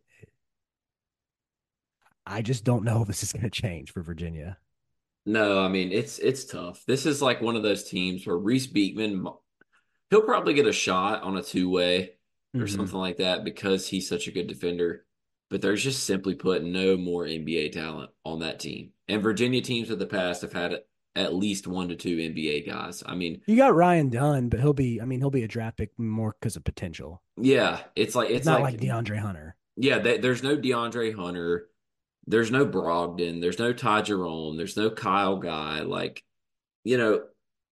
I 2.26 2.42
just 2.42 2.64
don't 2.64 2.84
know 2.84 3.02
if 3.04 3.08
this 3.08 3.24
is 3.24 3.34
going 3.34 3.44
to 3.44 3.50
change 3.50 3.92
for 3.92 4.02
Virginia. 4.02 4.58
No, 5.26 5.64
I 5.64 5.68
mean 5.68 5.92
it's 5.92 6.18
it's 6.20 6.46
tough. 6.46 6.84
This 6.88 7.06
is 7.06 7.22
like 7.22 7.42
one 7.42 7.56
of 7.56 7.64
those 7.64 7.84
teams 7.84 8.26
where 8.26 8.38
Reece 8.38 8.68
Beekman, 8.68 9.28
he'll 10.10 10.22
probably 10.22 10.54
get 10.54 10.66
a 10.66 10.72
shot 10.72 11.22
on 11.22 11.38
a 11.38 11.44
two 11.44 11.70
way 11.70 12.14
or 12.56 12.62
mm-hmm. 12.62 12.76
something 12.76 12.98
like 12.98 13.18
that 13.18 13.44
because 13.44 13.88
he's 13.88 14.10
such 14.10 14.28
a 14.28 14.32
good 14.32 14.48
defender. 14.48 15.06
But 15.50 15.62
there's 15.62 15.84
just 15.84 16.06
simply 16.06 16.36
put 16.36 16.64
no 16.64 16.96
more 16.96 17.26
NBA 17.26 17.72
talent 17.72 18.12
on 18.24 18.40
that 18.40 18.60
team. 18.60 18.92
And 19.08 19.24
Virginia 19.24 19.62
teams 19.62 19.90
of 19.90 19.98
the 19.98 20.06
past 20.06 20.44
have 20.44 20.54
had 20.54 20.82
at 21.16 21.34
least 21.34 21.68
one 21.68 21.90
to 21.90 21.96
two 21.96 22.18
NBA 22.18 22.68
guys. 22.68 23.04
I 23.06 23.16
mean, 23.16 23.42
you 23.48 23.58
got 23.58 23.76
Ryan 23.76 24.10
Dunn, 24.10 24.50
but 24.50 24.60
he'll 24.60 24.74
be. 24.74 25.02
I 25.02 25.06
mean, 25.06 25.20
he'll 25.20 25.32
be 25.32 25.44
a 25.44 25.48
draft 25.48 25.78
pick 25.78 25.98
more 25.98 26.36
because 26.40 26.56
of 26.56 26.64
potential. 26.64 27.22
Yeah, 27.38 27.80
it's 27.96 28.16
like 28.16 28.30
it's, 28.30 28.38
it's 28.38 28.46
not 28.46 28.62
like, 28.62 28.80
like, 28.80 28.82
DeAndre 28.82 29.20
Hunter. 29.20 29.56
Yeah, 29.76 30.00
they, 30.00 30.18
there's 30.18 30.44
no 30.44 30.58
DeAndre 30.58 31.16
Hunter. 31.16 31.68
There's 32.28 32.52
no 32.52 32.66
Brogdon. 32.66 33.42
There's 33.42 33.60
no 33.60 33.74
Ty 33.74 34.04
Jerome. 34.04 34.58
There's 34.58 34.78
no 34.78 34.92
Kyle 34.92 35.38
Guy. 35.38 35.82
Like, 35.82 36.24
you 36.84 36.98
know, 36.98 37.24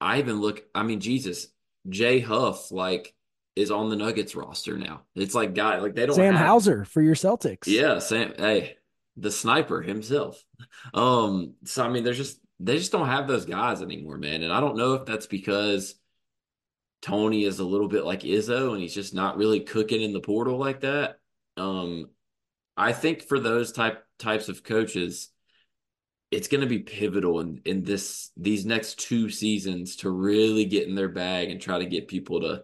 I 0.02 0.20
even 0.20 0.42
look. 0.42 0.64
I 0.74 0.84
mean, 0.84 1.00
Jesus, 1.00 1.48
Jay 1.88 2.20
Huff. 2.20 2.72
Like, 2.72 3.14
is 3.58 3.72
on 3.72 3.90
the 3.90 3.96
Nuggets 3.96 4.36
roster 4.36 4.78
now. 4.78 5.02
It's 5.16 5.34
like 5.34 5.56
guy 5.56 5.80
like 5.80 5.96
they 5.96 6.06
don't 6.06 6.16
Sam 6.16 6.36
have, 6.36 6.46
Hauser 6.46 6.86
for 6.86 7.02
your 7.02 7.16
Celtics. 7.16 7.66
Yeah, 7.66 8.00
Sam. 8.00 8.34
Hey, 8.38 8.78
the 9.18 9.32
sniper 9.32 9.82
himself. 9.82 10.44
Um, 10.94 11.56
so 11.66 11.84
I 11.84 11.90
mean, 11.90 12.04
there's 12.04 12.18
just 12.18 12.40
they 12.60 12.78
just 12.78 12.92
don't 12.92 13.08
have 13.08 13.28
those 13.28 13.46
guys 13.46 13.82
anymore, 13.82 14.18
man. 14.18 14.44
And 14.44 14.54
I 14.54 14.60
don't 14.60 14.78
know 14.78 14.94
if 14.94 15.06
that's 15.06 15.28
because 15.28 15.96
Tony 17.02 17.44
is 17.44 17.60
a 17.60 17.66
little 17.66 17.88
bit 17.88 18.06
like 18.06 18.22
Izzo 18.22 18.74
and 18.74 18.82
he's 18.82 18.94
just 18.94 19.14
not 19.14 19.38
really 19.38 19.62
cooking 19.62 20.02
in 20.02 20.14
the 20.14 20.20
portal 20.20 20.58
like 20.58 20.82
that. 20.82 21.20
Um, 21.56 22.10
I 22.76 22.94
think 22.94 23.24
for 23.24 23.40
those 23.40 23.72
type 23.72 24.04
types 24.20 24.50
of 24.50 24.64
coaches, 24.64 25.30
it's 26.30 26.48
going 26.48 26.62
to 26.62 26.68
be 26.68 26.80
pivotal 26.80 27.40
in 27.40 27.62
in 27.66 27.84
this 27.84 28.30
these 28.38 28.66
next 28.66 29.00
two 29.00 29.30
seasons 29.30 29.98
to 29.98 30.12
really 30.12 30.66
get 30.66 30.88
in 30.88 30.94
their 30.94 31.10
bag 31.10 31.50
and 31.50 31.60
try 31.60 31.80
to 31.80 31.86
get 31.86 32.08
people 32.08 32.42
to 32.42 32.64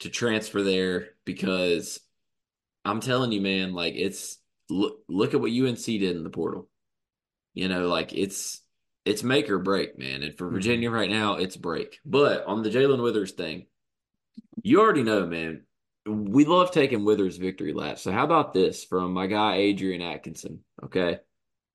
to 0.00 0.08
transfer 0.08 0.62
there 0.62 1.08
because 1.24 2.00
I'm 2.84 3.00
telling 3.00 3.32
you, 3.32 3.40
man, 3.40 3.72
like 3.72 3.94
it's 3.96 4.38
look 4.68 4.98
look 5.08 5.34
at 5.34 5.40
what 5.40 5.52
UNC 5.52 5.84
did 5.84 6.16
in 6.16 6.24
the 6.24 6.30
portal. 6.30 6.68
You 7.54 7.68
know, 7.68 7.88
like 7.88 8.12
it's 8.12 8.60
it's 9.04 9.22
make 9.22 9.48
or 9.50 9.58
break, 9.58 9.98
man. 9.98 10.22
And 10.22 10.36
for 10.36 10.46
mm-hmm. 10.46 10.54
Virginia 10.54 10.90
right 10.90 11.10
now, 11.10 11.34
it's 11.34 11.56
break. 11.56 11.98
But 12.04 12.44
on 12.44 12.62
the 12.62 12.70
Jae'Lyn 12.70 13.02
Withers 13.02 13.32
thing, 13.32 13.66
you 14.62 14.80
already 14.80 15.02
know, 15.02 15.26
man. 15.26 15.64
We 16.06 16.46
love 16.46 16.70
taking 16.70 17.04
Withers 17.04 17.36
victory 17.36 17.74
laps. 17.74 18.02
So 18.02 18.10
how 18.10 18.24
about 18.24 18.54
this 18.54 18.84
from 18.84 19.12
my 19.12 19.26
guy 19.26 19.56
Adrian 19.56 20.00
Atkinson? 20.00 20.60
Okay, 20.82 21.18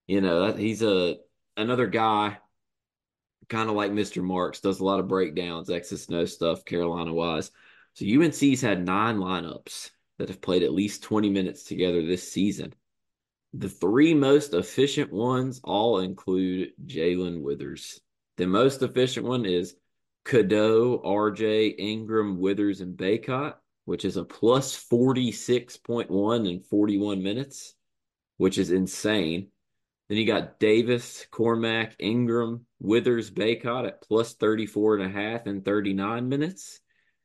you 0.08 0.20
know 0.20 0.52
he's 0.52 0.82
a 0.82 1.16
another 1.56 1.86
guy, 1.86 2.38
kind 3.48 3.70
of 3.70 3.76
like 3.76 3.92
Mr. 3.92 4.22
Marks, 4.22 4.60
does 4.60 4.80
a 4.80 4.84
lot 4.84 4.98
of 4.98 5.08
breakdowns, 5.08 5.70
X's 5.70 6.10
no 6.10 6.24
stuff, 6.24 6.64
Carolina 6.64 7.12
wise. 7.12 7.52
So 7.96 8.04
UNC's 8.04 8.60
had 8.60 8.84
nine 8.84 9.16
lineups 9.16 9.88
that 10.18 10.28
have 10.28 10.42
played 10.42 10.62
at 10.62 10.74
least 10.74 11.02
20 11.02 11.30
minutes 11.30 11.64
together 11.64 12.04
this 12.04 12.30
season. 12.30 12.74
The 13.54 13.70
three 13.70 14.12
most 14.12 14.52
efficient 14.52 15.10
ones 15.10 15.62
all 15.64 16.00
include 16.00 16.72
Jae'Lyn 16.84 17.40
Withers. 17.40 17.98
The 18.36 18.46
most 18.46 18.82
efficient 18.82 19.24
one 19.24 19.46
is 19.46 19.76
Cadeau, 20.26 21.00
RJ, 21.06 21.76
Ingram, 21.78 22.38
Withers, 22.38 22.82
and 22.82 22.98
Bacot, 22.98 23.54
which 23.86 24.04
is 24.04 24.18
a 24.18 24.24
plus 24.24 24.76
46.1 24.76 26.50
in 26.50 26.60
41 26.60 27.22
minutes, 27.22 27.74
which 28.36 28.58
is 28.58 28.72
insane. 28.72 29.48
Then 30.10 30.18
you 30.18 30.26
got 30.26 30.60
Davis, 30.60 31.26
Cormac, 31.30 31.96
Ingram, 31.98 32.66
Withers, 32.78 33.30
Bacot 33.30 33.86
at 33.86 34.02
plus 34.02 34.34
34 34.34 34.96
and 34.96 35.06
a 35.06 35.08
half 35.08 35.46
in 35.46 35.62
39 35.62 36.28
minutes. 36.28 36.80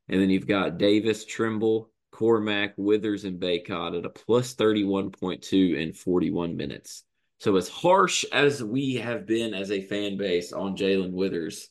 And 0.08 0.20
then 0.20 0.30
you've 0.30 0.46
got 0.46 0.78
Davis, 0.78 1.24
Trimble, 1.24 1.90
Cormac, 2.10 2.74
Withers, 2.76 3.24
and 3.24 3.40
Bacot 3.40 3.98
at 3.98 4.04
a 4.04 4.10
plus 4.10 4.54
31.2 4.54 5.76
in 5.76 5.92
41 5.92 6.56
minutes. 6.56 7.04
So, 7.38 7.56
as 7.56 7.68
harsh 7.68 8.24
as 8.32 8.62
we 8.62 8.94
have 8.96 9.26
been 9.26 9.54
as 9.54 9.70
a 9.70 9.82
fan 9.82 10.16
base 10.16 10.52
on 10.52 10.76
Jae'Lyn 10.76 11.12
Withers, 11.12 11.70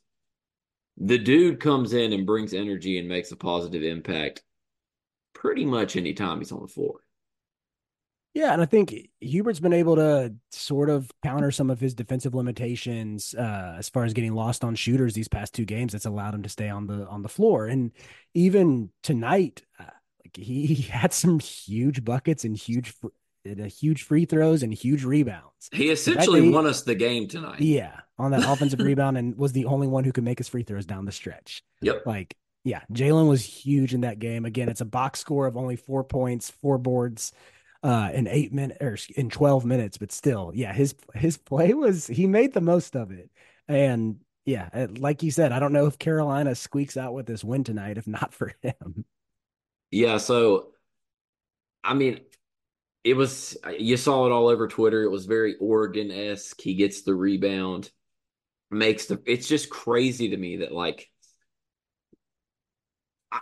the 0.97 1.17
dude 1.17 1.59
comes 1.59 1.93
in 1.93 2.11
and 2.11 2.25
brings 2.25 2.53
energy 2.53 2.99
and 2.99 3.07
makes 3.07 3.31
a 3.31 3.37
positive 3.37 3.83
impact 3.83 4.43
pretty 5.33 5.65
much 5.65 5.95
anytime 5.95 6.39
he's 6.39 6.51
on 6.51 6.61
the 6.61 6.67
floor. 6.67 6.99
Yeah, 8.33 8.53
and 8.53 8.61
I 8.61 8.65
think 8.65 8.95
Hubert's 9.21 9.59
been 9.59 9.73
able 9.73 9.97
to 9.97 10.33
sort 10.51 10.89
of 10.89 11.11
counter 11.21 11.51
some 11.51 11.69
of 11.69 11.81
his 11.81 11.93
defensive 11.93 12.33
limitations 12.33 13.35
uh, 13.37 13.75
as 13.77 13.89
far 13.89 14.05
as 14.05 14.13
getting 14.13 14.33
lost 14.33 14.63
on 14.63 14.75
shooters 14.75 15.13
these 15.13 15.27
past 15.27 15.53
two 15.53 15.65
games. 15.65 15.91
That's 15.91 16.05
allowed 16.05 16.33
him 16.33 16.43
to 16.43 16.49
stay 16.49 16.69
on 16.69 16.87
the 16.87 17.05
on 17.07 17.23
the 17.23 17.29
floor, 17.29 17.67
and 17.67 17.91
even 18.33 18.89
tonight, 19.03 19.63
uh, 19.77 19.83
like 20.23 20.37
he, 20.37 20.65
he, 20.65 20.81
had 20.83 21.11
some 21.11 21.39
huge 21.39 22.05
buckets 22.05 22.45
and 22.45 22.55
huge 22.55 22.93
uh, 23.03 23.63
huge 23.63 24.03
free 24.03 24.23
throws 24.23 24.63
and 24.63 24.73
huge 24.73 25.03
rebounds. 25.03 25.69
He 25.73 25.89
essentially 25.89 26.49
won 26.49 26.65
us 26.65 26.83
the 26.83 26.95
game 26.95 27.27
tonight. 27.27 27.59
Yeah, 27.59 27.99
on 28.17 28.31
that 28.31 28.47
offensive 28.47 28.79
rebound, 28.85 29.17
and 29.17 29.35
was 29.37 29.51
the 29.51 29.65
only 29.65 29.87
one 29.87 30.05
who 30.05 30.13
could 30.13 30.23
make 30.23 30.37
his 30.37 30.47
free 30.47 30.63
throws 30.63 30.85
down 30.85 31.03
the 31.03 31.11
stretch. 31.11 31.63
Yep, 31.81 32.05
like 32.05 32.37
yeah, 32.63 32.79
Jalen 32.93 33.27
was 33.27 33.43
huge 33.43 33.93
in 33.93 34.01
that 34.01 34.19
game. 34.19 34.45
Again, 34.45 34.69
it's 34.69 34.81
a 34.81 34.85
box 34.85 35.19
score 35.19 35.47
of 35.47 35.57
only 35.57 35.75
four 35.75 36.05
points, 36.05 36.49
four 36.49 36.77
boards 36.77 37.33
uh 37.83 38.09
in 38.13 38.27
eight 38.27 38.53
minutes 38.53 38.81
or 38.81 38.97
in 39.15 39.29
12 39.29 39.65
minutes 39.65 39.97
but 39.97 40.11
still 40.11 40.51
yeah 40.53 40.73
his 40.73 40.95
his 41.15 41.37
play 41.37 41.73
was 41.73 42.07
he 42.07 42.27
made 42.27 42.53
the 42.53 42.61
most 42.61 42.95
of 42.95 43.11
it. 43.11 43.29
And 43.67 44.19
yeah 44.45 44.69
uh, 44.73 44.87
like 44.97 45.23
you 45.23 45.31
said 45.31 45.51
i 45.51 45.59
don't 45.59 45.73
know 45.73 45.85
if 45.85 45.99
carolina 45.99 46.55
squeaks 46.55 46.97
out 46.97 47.13
with 47.13 47.25
this 47.25 47.43
win 47.43 47.63
tonight 47.63 47.97
if 47.97 48.07
not 48.07 48.33
for 48.35 48.53
him. 48.61 49.05
Yeah 49.89 50.17
so 50.17 50.69
i 51.83 51.93
mean 51.93 52.21
it 53.03 53.15
was 53.15 53.57
you 53.79 53.97
saw 53.97 54.27
it 54.27 54.31
all 54.31 54.47
over 54.47 54.67
twitter. 54.67 55.03
It 55.03 55.09
was 55.09 55.25
very 55.25 55.55
oregon-esque. 55.59 56.59
He 56.61 56.75
gets 56.75 57.01
the 57.01 57.15
rebound 57.15 57.89
makes 58.69 59.07
the 59.07 59.21
it's 59.25 59.47
just 59.47 59.69
crazy 59.69 60.29
to 60.29 60.37
me 60.37 60.57
that 60.57 60.71
like 60.71 61.09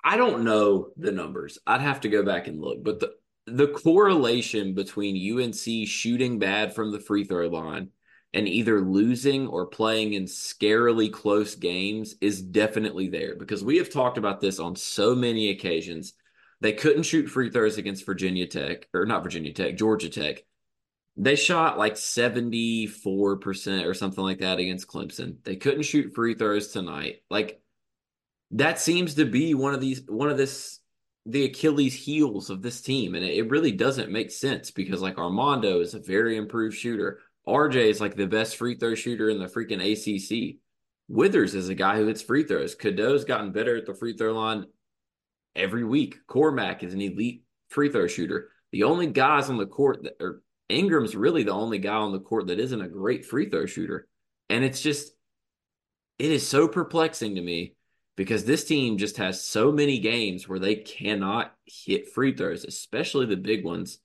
I 0.03 0.17
don't 0.17 0.43
know 0.43 0.89
the 0.98 1.12
numbers. 1.12 1.58
I'd 1.65 1.81
have 1.81 2.01
to 2.01 2.10
go 2.10 2.24
back 2.24 2.48
and 2.48 2.62
look, 2.62 2.84
but 2.84 3.00
the 3.00 3.13
the 3.51 3.68
correlation 3.68 4.74
between 4.74 5.39
UNC 5.39 5.88
shooting 5.88 6.39
bad 6.39 6.74
from 6.74 6.91
the 6.91 7.00
free 7.00 7.24
throw 7.24 7.48
line 7.48 7.89
and 8.34 8.48
either 8.48 8.82
losing 8.82 9.48
or 9.48 9.65
playing 9.65 10.13
in 10.13 10.25
scarily 10.25 11.12
close 11.12 11.56
games 11.56 12.15
is 12.22 12.41
definitely 12.41 13.10
there 13.10 13.36
because 13.36 13.63
we 13.63 13.77
have 13.77 13.89
talked 13.91 14.18
about 14.18 14.39
this 14.39 14.60
on 14.60 14.75
so 14.75 15.15
many 15.15 15.50
occasions. 15.50 16.13
They 16.62 16.74
couldn't 16.74 17.03
shoot 17.03 17.27
free 17.27 17.50
throws 17.50 17.77
against 17.77 18.06
Virginia 18.06 18.46
Tech, 18.46 18.88
or 18.94 19.06
not 19.06 19.24
Virginia 19.24 19.53
Tech, 19.53 19.77
Georgia 19.77 20.10
Tech. 20.10 20.44
They 21.18 21.36
shot 21.36 21.77
like 21.77 21.96
74% 21.96 23.86
or 23.86 23.94
something 23.94 24.24
like 24.24 24.39
that 24.39 24.60
against 24.60 24.88
Clemson. 24.88 25.38
They 25.44 25.56
couldn't 25.56 25.84
shoot 25.84 26.13
free 26.13 26.36
throws 26.36 26.70
tonight. 26.70 27.24
Like 27.29 27.62
that 28.51 28.79
seems 28.79 29.15
to 29.15 29.25
be 29.25 29.53
one 29.53 29.74
of 29.74 29.82
these 29.82 30.01
one 30.08 30.29
of 30.29 30.38
this 30.38 30.78
the 31.26 31.46
Achilles 31.46 31.94
heels 31.94 32.50
of 32.50 32.62
this 32.62 32.82
team. 32.82 33.16
And 33.16 33.24
it 33.24 33.50
really 33.50 33.72
doesn't 33.72 34.12
make 34.12 34.32
sense 34.32 34.72
because 34.72 35.02
like 35.02 35.18
Armando 35.18 35.82
is 35.82 35.94
a 35.94 36.00
very 36.00 36.38
improved 36.38 36.78
shooter. 36.78 37.20
RJ 37.48 37.76
is 37.76 38.02
like 38.02 38.16
the 38.16 38.28
best 38.28 38.58
free 38.58 38.76
throw 38.76 38.96
shooter 38.96 39.30
in 39.30 39.40
the 39.40 39.48
freaking 39.48 39.82
ACC. 39.82 40.58
Withers 41.08 41.56
is 41.56 41.70
a 41.70 41.76
guy 41.76 41.98
who 41.98 42.08
hits 42.08 42.22
free 42.22 42.44
throws. 42.44 42.76
Cadeau's 42.76 43.26
gotten 43.26 43.52
better 43.52 43.76
at 43.76 43.86
the 43.86 43.96
free 43.96 44.16
throw 44.16 44.34
line 44.34 44.66
every 45.56 45.84
week. 45.84 46.20
Cormac 46.28 46.84
is 46.84 46.94
an 46.94 47.02
elite 47.02 47.44
free 47.70 47.90
throw 47.90 48.08
shooter. 48.08 48.50
The 48.72 48.84
only 48.84 49.08
guys 49.08 49.50
on 49.50 49.58
the 49.58 49.66
court 49.66 50.04
that 50.04 50.18
or 50.20 50.42
Ingram's 50.70 51.16
really 51.16 51.44
the 51.44 51.52
only 51.52 51.80
guy 51.80 51.96
on 51.96 52.12
the 52.12 52.20
court 52.20 52.48
that 52.48 52.60
isn't 52.60 52.82
a 52.82 52.88
great 52.88 53.26
free 53.26 53.50
throw 53.50 53.66
shooter. 53.66 54.08
And 54.50 54.64
it's 54.64 54.82
just 54.82 55.12
it 56.20 56.32
is 56.32 56.48
so 56.48 56.68
perplexing 56.68 57.36
to 57.36 57.42
me 57.42 57.74
because 58.20 58.44
this 58.44 58.66
team 58.66 58.98
just 58.98 59.16
has 59.16 59.42
so 59.42 59.72
many 59.72 59.98
games 59.98 60.46
where 60.46 60.60
they 60.60 60.76
cannot 60.76 61.54
hit 61.66 62.10
free 62.10 62.36
throws, 62.36 62.66
especially 62.66 63.26
the 63.26 63.38
big 63.38 63.64
ones 63.64 64.00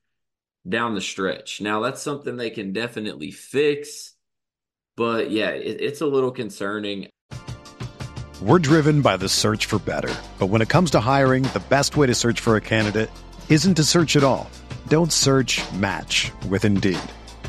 down 0.69 0.95
the 0.95 1.01
stretch. 1.01 1.61
Now, 1.61 1.81
that's 1.81 2.01
something 2.01 2.37
they 2.37 2.51
can 2.51 2.73
definitely 2.73 3.33
fix, 3.33 4.15
but 4.95 5.33
yeah, 5.33 5.49
it, 5.49 5.81
it's 5.81 6.01
a 6.01 6.07
little 6.07 6.31
concerning. 6.31 7.09
We're 8.41 8.61
driven 8.61 9.03
by 9.03 9.17
the 9.17 9.29
search 9.29 9.67
for 9.67 9.81
better. 9.81 10.15
But 10.39 10.47
when 10.47 10.63
it 10.63 10.69
comes 10.69 10.93
to 10.93 11.01
hiring, 11.01 11.43
the 11.53 11.65
best 11.69 11.97
way 11.97 12.07
to 12.07 12.15
search 12.15 12.39
for 12.39 12.55
a 12.55 12.61
candidate 12.61 13.11
isn't 13.49 13.75
to 13.75 13.83
search 13.83 14.15
at 14.15 14.23
all. 14.23 14.49
Don't 14.87 15.13
search 15.13 15.61
match 15.73 16.31
with 16.49 16.65
Indeed. 16.65 17.01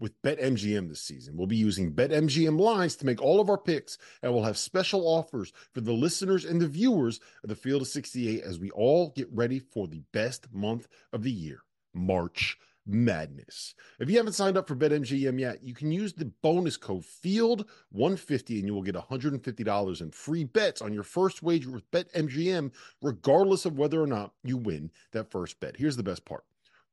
with 0.00 0.20
BetMGM 0.22 0.88
this 0.88 1.02
season. 1.02 1.36
We'll 1.36 1.46
be 1.46 1.56
using 1.56 1.92
BetMGM 1.92 2.58
lines 2.58 2.96
to 2.96 3.06
make 3.06 3.22
all 3.22 3.40
of 3.40 3.50
our 3.50 3.58
picks, 3.58 3.98
and 4.22 4.32
we'll 4.32 4.42
have 4.42 4.58
special 4.58 5.06
offers 5.06 5.52
for 5.72 5.82
the 5.82 5.92
listeners 5.92 6.44
and 6.44 6.60
the 6.60 6.66
viewers 6.66 7.20
of 7.44 7.50
the 7.50 7.54
Field 7.54 7.82
of 7.82 7.88
68 7.88 8.42
as 8.42 8.58
we 8.58 8.70
all 8.70 9.10
get 9.10 9.28
ready 9.30 9.58
for 9.58 9.86
the 9.86 10.02
best 10.12 10.52
month 10.52 10.88
of 11.12 11.22
the 11.22 11.30
year, 11.30 11.60
March 11.94 12.58
Madness. 12.86 13.74
If 13.98 14.08
you 14.10 14.16
haven't 14.16 14.32
signed 14.32 14.56
up 14.56 14.66
for 14.66 14.74
BetMGM 14.74 15.38
yet, 15.38 15.62
you 15.62 15.74
can 15.74 15.92
use 15.92 16.14
the 16.14 16.32
bonus 16.42 16.76
code 16.76 17.04
FIELD150 17.04 18.58
and 18.58 18.66
you 18.66 18.74
will 18.74 18.82
get 18.82 18.94
$150 18.94 20.00
in 20.00 20.10
free 20.10 20.44
bets 20.44 20.80
on 20.80 20.94
your 20.94 21.02
first 21.02 21.42
wager 21.42 21.70
with 21.70 21.90
BetMGM, 21.90 22.72
regardless 23.02 23.66
of 23.66 23.76
whether 23.78 24.02
or 24.02 24.06
not 24.06 24.32
you 24.42 24.56
win 24.56 24.90
that 25.12 25.30
first 25.30 25.60
bet. 25.60 25.76
Here's 25.76 25.96
the 25.96 26.02
best 26.02 26.24
part 26.24 26.44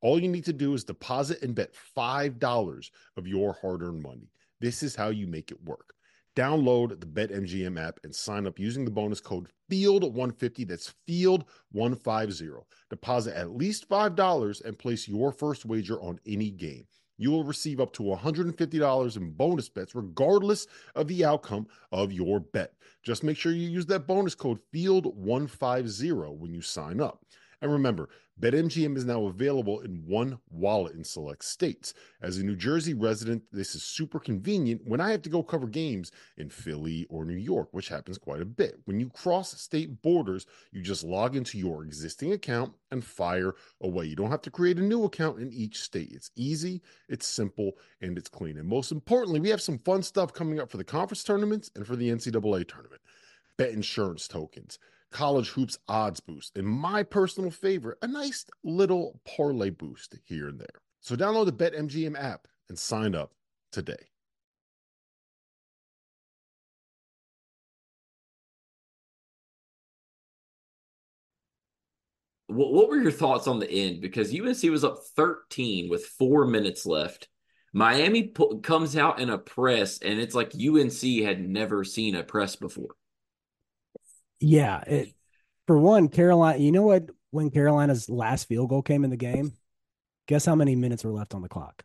All 0.02 0.20
you 0.20 0.28
need 0.28 0.46
to 0.46 0.54
do 0.54 0.74
is 0.74 0.84
deposit 0.84 1.42
and 1.42 1.56
bet 1.56 1.74
$5 1.96 2.90
of 3.18 3.28
your 3.28 3.54
hard 3.54 3.82
earned 3.82 4.04
money. 4.04 4.30
This 4.60 4.84
is 4.84 4.96
how 4.96 5.10
you 5.10 5.28
make 5.28 5.52
it 5.52 5.64
work. 5.64 5.94
Download 6.36 7.00
the 7.00 7.08
BetMGM 7.08 7.82
app 7.84 8.00
and 8.04 8.14
sign 8.14 8.46
up 8.46 8.60
using 8.60 8.86
the 8.86 8.92
bonus 8.92 9.20
code 9.20 9.48
FIELD150. 9.72 10.68
That's 10.68 10.94
FIELD150. 11.10 12.62
Deposit 12.92 13.36
at 13.36 13.56
least 13.56 13.90
$5 13.90 14.66
and 14.66 14.78
place 14.78 15.08
your 15.08 15.32
first 15.32 15.66
wager 15.66 16.00
on 16.00 16.20
any 16.28 16.52
game. 16.52 16.86
You 17.18 17.32
will 17.32 17.44
receive 17.44 17.80
up 17.80 17.92
to 17.94 18.04
$150 18.04 19.18
in 19.18 19.32
bonus 19.32 19.70
bets, 19.70 19.96
regardless 19.96 20.68
of 20.94 21.08
the 21.08 21.26
outcome 21.26 21.66
of 21.92 22.14
your 22.14 22.40
bet. 22.40 22.74
Just 23.02 23.24
make 23.24 23.38
sure 23.38 23.52
you 23.52 23.68
use 23.68 23.88
that 23.88 24.06
bonus 24.06 24.36
code 24.36 24.60
FIELD150 24.72 26.38
when 26.38 26.54
you 26.54 26.62
sign 26.62 27.02
up. 27.02 27.26
And 27.64 27.72
remember, 27.72 28.10
BetMGM 28.39 28.95
is 28.95 29.04
now 29.04 29.26
available 29.26 29.80
in 29.80 30.04
one 30.06 30.38
wallet 30.52 30.93
in 30.93 31.04
select 31.04 31.43
states. 31.43 31.95
As 32.21 32.38
a 32.38 32.43
New 32.43 32.56
Jersey 32.56 32.93
resident, 32.93 33.41
this 33.52 33.73
is 33.73 33.82
super 33.82 34.19
convenient 34.19 34.82
when 34.86 35.02
I 35.02 35.10
have 35.10 35.23
to 35.23 35.30
go 35.30 35.41
cover 35.41 35.65
games 35.65 36.12
in 36.38 36.52
Philly 36.52 37.08
or 37.10 37.26
New 37.26 37.34
York, 37.34 37.69
which 37.71 37.89
happens 37.89 38.19
quite 38.19 38.41
a 38.41 38.45
bit. 38.45 38.80
When 38.86 39.00
you 39.00 39.10
cross 39.10 39.60
state 39.60 40.04
borders, 40.04 40.45
you 40.71 40.84
just 40.84 41.04
log 41.04 41.36
into 41.36 41.58
your 41.58 41.84
existing 41.84 42.32
account 42.32 42.73
and 42.91 43.04
fire 43.04 43.56
away. 43.82 44.06
You 44.06 44.15
don't 44.15 44.30
have 44.30 44.43
to 44.43 44.52
create 44.52 44.78
a 44.78 44.84
new 44.84 45.06
account 45.06 45.39
in 45.39 45.52
each 45.52 45.82
state. 45.82 46.12
It's 46.12 46.30
easy, 46.36 46.84
it's 47.10 47.26
simple, 47.26 47.71
and 48.02 48.19
it's 48.19 48.30
clean. 48.30 48.60
And 48.60 48.69
most 48.69 48.91
importantly, 48.91 49.39
we 49.39 49.50
have 49.50 49.63
some 49.63 49.80
fun 49.80 50.04
stuff 50.04 50.32
coming 50.32 50.60
up 50.60 50.69
for 50.69 50.78
the 50.78 50.84
conference 50.84 51.23
tournaments 51.23 51.71
and 51.76 51.88
for 51.88 51.95
the 51.95 52.10
NCAA 52.12 52.67
tournament. 52.67 53.02
Bet 53.58 53.71
insurance 53.71 54.28
tokens 54.28 54.78
college 55.12 55.50
hoops 55.50 55.78
odds 55.88 56.20
boost, 56.20 56.58
and 56.58 56.67
my 56.67 57.04
personal 57.04 57.52
favorite, 57.52 57.98
a 58.02 58.08
nice 58.08 58.46
little 58.63 59.20
parlay 59.26 59.70
boost 59.70 60.17
here 60.26 60.48
and 60.48 60.60
there. 60.60 60.82
So 61.02 61.15
download 61.15 61.46
the 61.46 61.54
BetMGM 61.54 62.22
app 62.22 62.48
and 62.70 62.78
sign 62.78 63.15
up 63.15 63.32
today. 63.72 64.08
What, 72.48 72.89
were 72.89 73.00
your 73.00 73.12
thoughts 73.12 73.48
on 73.48 73.60
the 73.60 73.70
end? 73.70 74.02
Because 74.02 74.34
UNC 74.34 74.63
was 74.72 74.84
up 74.84 75.00
13 75.15 75.89
with 75.89 76.06
four 76.06 76.46
minutes 76.46 76.86
left. 76.86 77.28
Miami 77.74 78.34
comes 78.63 78.96
out 78.96 79.20
in 79.20 79.30
a 79.30 79.38
press, 79.38 80.00
and 80.00 80.20
it's 80.20 80.34
like 80.34 80.54
UNC 80.56 81.02
had 81.24 81.48
never 81.48 81.84
seen 81.84 82.15
a 82.15 82.24
press 82.24 82.56
before. 82.56 82.96
Yeah, 84.39 84.82
it, 84.82 85.13
for 85.65 85.78
one, 85.78 86.08
Carolina. 86.10 86.60
You 86.60 86.71
know 86.71 86.84
what? 86.84 87.10
When 87.32 87.50
Carolina's 87.52 88.10
last 88.10 88.47
field 88.47 88.69
goal 88.69 88.82
came 88.82 89.04
in 89.04 89.10
the 89.10 89.17
game, 89.17 89.54
guess 90.28 90.45
how 90.45 90.56
many 90.56 90.76
minutes 90.76 91.04
were 91.04 91.12
left 91.12 91.34
on 91.34 91.41
the 91.41 91.50
clock? 91.50 91.84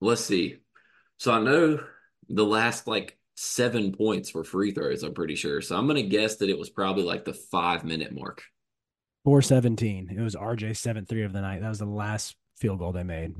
Let's 0.00 0.24
see. 0.24 0.56
So 1.18 1.32
I 1.32 1.40
know 1.40 1.80
the 2.28 2.44
last 2.44 2.86
like 2.86 3.18
seven 3.36 3.92
points 3.92 4.34
were 4.34 4.44
free 4.44 4.72
throws. 4.72 5.02
I'm 5.02 5.14
pretty 5.14 5.34
sure. 5.34 5.60
So 5.60 5.76
I'm 5.76 5.86
gonna 5.86 6.02
guess 6.02 6.36
that 6.36 6.50
it 6.50 6.58
was 6.58 6.70
probably 6.70 7.04
like 7.04 7.24
the 7.24 7.34
five 7.34 7.84
minute 7.84 8.12
mark. 8.12 8.42
Four 9.24 9.42
seventeen. 9.42 10.14
It 10.16 10.20
was 10.20 10.34
RJ 10.34 10.76
seven 10.76 11.06
three 11.06 11.24
of 11.24 11.32
the 11.32 11.40
night. 11.40 11.60
That 11.60 11.68
was 11.68 11.78
the 11.78 11.86
last 11.86 12.36
field 12.56 12.78
goal 12.78 12.92
they 12.92 13.02
made. 13.02 13.34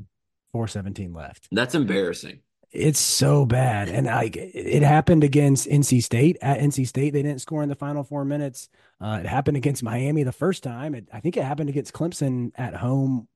Four 0.53 0.69
seventeen 0.69 1.13
left. 1.13 1.49
That's 1.51 1.75
embarrassing. 1.75 2.41
It's 2.79 3.01
so 3.01 3.47
bad, 3.47 3.89
and 3.89 4.07
like 4.07 4.37
it 4.37 4.83
happened 4.83 5.25
against 5.25 5.67
NC 5.67 6.03
State. 6.03 6.37
At 6.43 6.61
NC 6.61 6.87
State, 6.87 7.15
they 7.15 7.23
didn't 7.23 7.41
score 7.41 7.63
in 7.63 7.71
the 7.71 7.75
final 7.75 8.05
four 8.05 8.23
minutes. 8.27 8.69
Uh, 9.01 9.21
it 9.21 9.27
happened 9.27 9.57
against 9.57 9.83
Miami 9.83 10.25
the 10.25 10.33
first 10.33 10.63
time. 10.63 10.95
It, 10.95 11.09
I 11.11 11.21
think 11.21 11.39
it 11.39 11.45
happened 11.45 11.71
against 11.71 11.95
Clemson 11.95 12.53
at 12.55 12.75
home. 12.75 13.29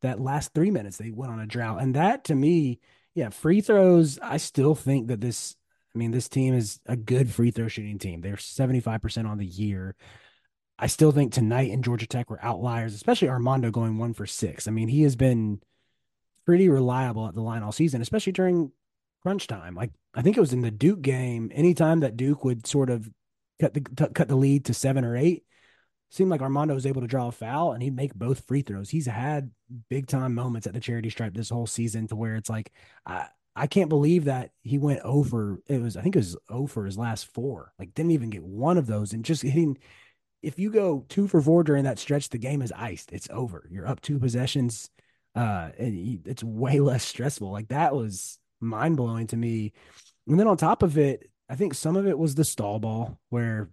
That 0.00 0.18
last 0.18 0.54
three 0.54 0.70
minutes, 0.70 0.96
they 0.96 1.10
went 1.10 1.30
on 1.30 1.40
a 1.40 1.46
drought, 1.46 1.82
and 1.82 1.94
that 1.94 2.24
to 2.24 2.34
me, 2.34 2.80
yeah, 3.14 3.28
free 3.28 3.60
throws. 3.60 4.18
I 4.22 4.38
still 4.38 4.74
think 4.74 5.08
that 5.08 5.20
this. 5.20 5.56
I 5.94 5.98
mean, 5.98 6.10
this 6.10 6.28
team 6.28 6.54
is 6.54 6.80
a 6.86 6.96
good 6.96 7.30
free 7.30 7.50
throw 7.50 7.68
shooting 7.68 7.98
team. 7.98 8.22
They're 8.22 8.38
seventy 8.38 8.80
five 8.80 9.02
percent 9.02 9.26
on 9.26 9.36
the 9.36 9.46
year. 9.46 9.94
I 10.78 10.86
still 10.86 11.12
think 11.12 11.34
tonight 11.34 11.70
in 11.70 11.82
Georgia 11.82 12.06
Tech 12.06 12.30
were 12.30 12.42
outliers, 12.42 12.94
especially 12.94 13.28
Armando 13.28 13.70
going 13.70 13.98
one 13.98 14.14
for 14.14 14.26
six. 14.26 14.66
I 14.66 14.70
mean, 14.70 14.88
he 14.88 15.02
has 15.02 15.16
been 15.16 15.60
pretty 16.46 16.70
reliable 16.70 17.28
at 17.28 17.34
the 17.34 17.42
line 17.42 17.62
all 17.62 17.72
season, 17.72 18.00
especially 18.00 18.32
during 18.32 18.72
crunch 19.26 19.48
time. 19.48 19.74
Like 19.74 19.90
I 20.14 20.22
think 20.22 20.36
it 20.36 20.40
was 20.40 20.52
in 20.52 20.60
the 20.60 20.70
Duke 20.70 21.02
game. 21.02 21.50
Anytime 21.52 22.00
that 22.00 22.16
Duke 22.16 22.44
would 22.44 22.64
sort 22.64 22.90
of 22.90 23.10
cut 23.60 23.74
the 23.74 23.80
t- 23.80 24.12
cut 24.14 24.28
the 24.28 24.36
lead 24.36 24.66
to 24.66 24.74
seven 24.74 25.04
or 25.04 25.16
eight, 25.16 25.42
seemed 26.10 26.30
like 26.30 26.42
Armando 26.42 26.74
was 26.74 26.86
able 26.86 27.00
to 27.00 27.08
draw 27.08 27.26
a 27.26 27.32
foul 27.32 27.72
and 27.72 27.82
he'd 27.82 27.96
make 27.96 28.14
both 28.14 28.46
free 28.46 28.62
throws. 28.62 28.88
He's 28.88 29.06
had 29.06 29.50
big 29.90 30.06
time 30.06 30.32
moments 30.32 30.68
at 30.68 30.74
the 30.74 30.80
charity 30.80 31.10
stripe 31.10 31.34
this 31.34 31.50
whole 31.50 31.66
season 31.66 32.06
to 32.06 32.14
where 32.14 32.36
it's 32.36 32.48
like 32.48 32.72
I 33.04 33.26
I 33.56 33.66
can't 33.66 33.88
believe 33.88 34.26
that 34.26 34.52
he 34.62 34.78
went 34.78 35.00
over. 35.00 35.60
It 35.66 35.82
was 35.82 35.96
I 35.96 36.02
think 36.02 36.14
it 36.14 36.20
was 36.20 36.36
over 36.48 36.84
his 36.84 36.96
last 36.96 37.26
four. 37.34 37.72
Like 37.80 37.94
didn't 37.94 38.12
even 38.12 38.30
get 38.30 38.44
one 38.44 38.78
of 38.78 38.86
those 38.86 39.12
and 39.12 39.24
just 39.24 39.42
hitting. 39.42 39.76
If 40.40 40.60
you 40.60 40.70
go 40.70 41.04
two 41.08 41.26
for 41.26 41.42
four 41.42 41.64
during 41.64 41.82
that 41.82 41.98
stretch, 41.98 42.28
the 42.28 42.38
game 42.38 42.62
is 42.62 42.70
iced. 42.70 43.10
It's 43.10 43.28
over. 43.28 43.66
You're 43.72 43.88
up 43.88 44.00
two 44.00 44.20
possessions. 44.20 44.88
Uh, 45.34 45.70
and 45.78 46.20
it's 46.24 46.44
way 46.44 46.78
less 46.92 47.04
stressful. 47.04 47.50
Like 47.50 47.68
that 47.68 47.92
was 47.92 48.38
mind 48.60 48.96
blowing 48.96 49.26
to 49.28 49.36
me. 49.36 49.72
And 50.26 50.38
then 50.38 50.46
on 50.46 50.56
top 50.56 50.82
of 50.82 50.98
it, 50.98 51.30
I 51.48 51.54
think 51.54 51.74
some 51.74 51.96
of 51.96 52.06
it 52.06 52.18
was 52.18 52.34
the 52.34 52.44
stall 52.44 52.78
ball 52.78 53.18
where 53.30 53.70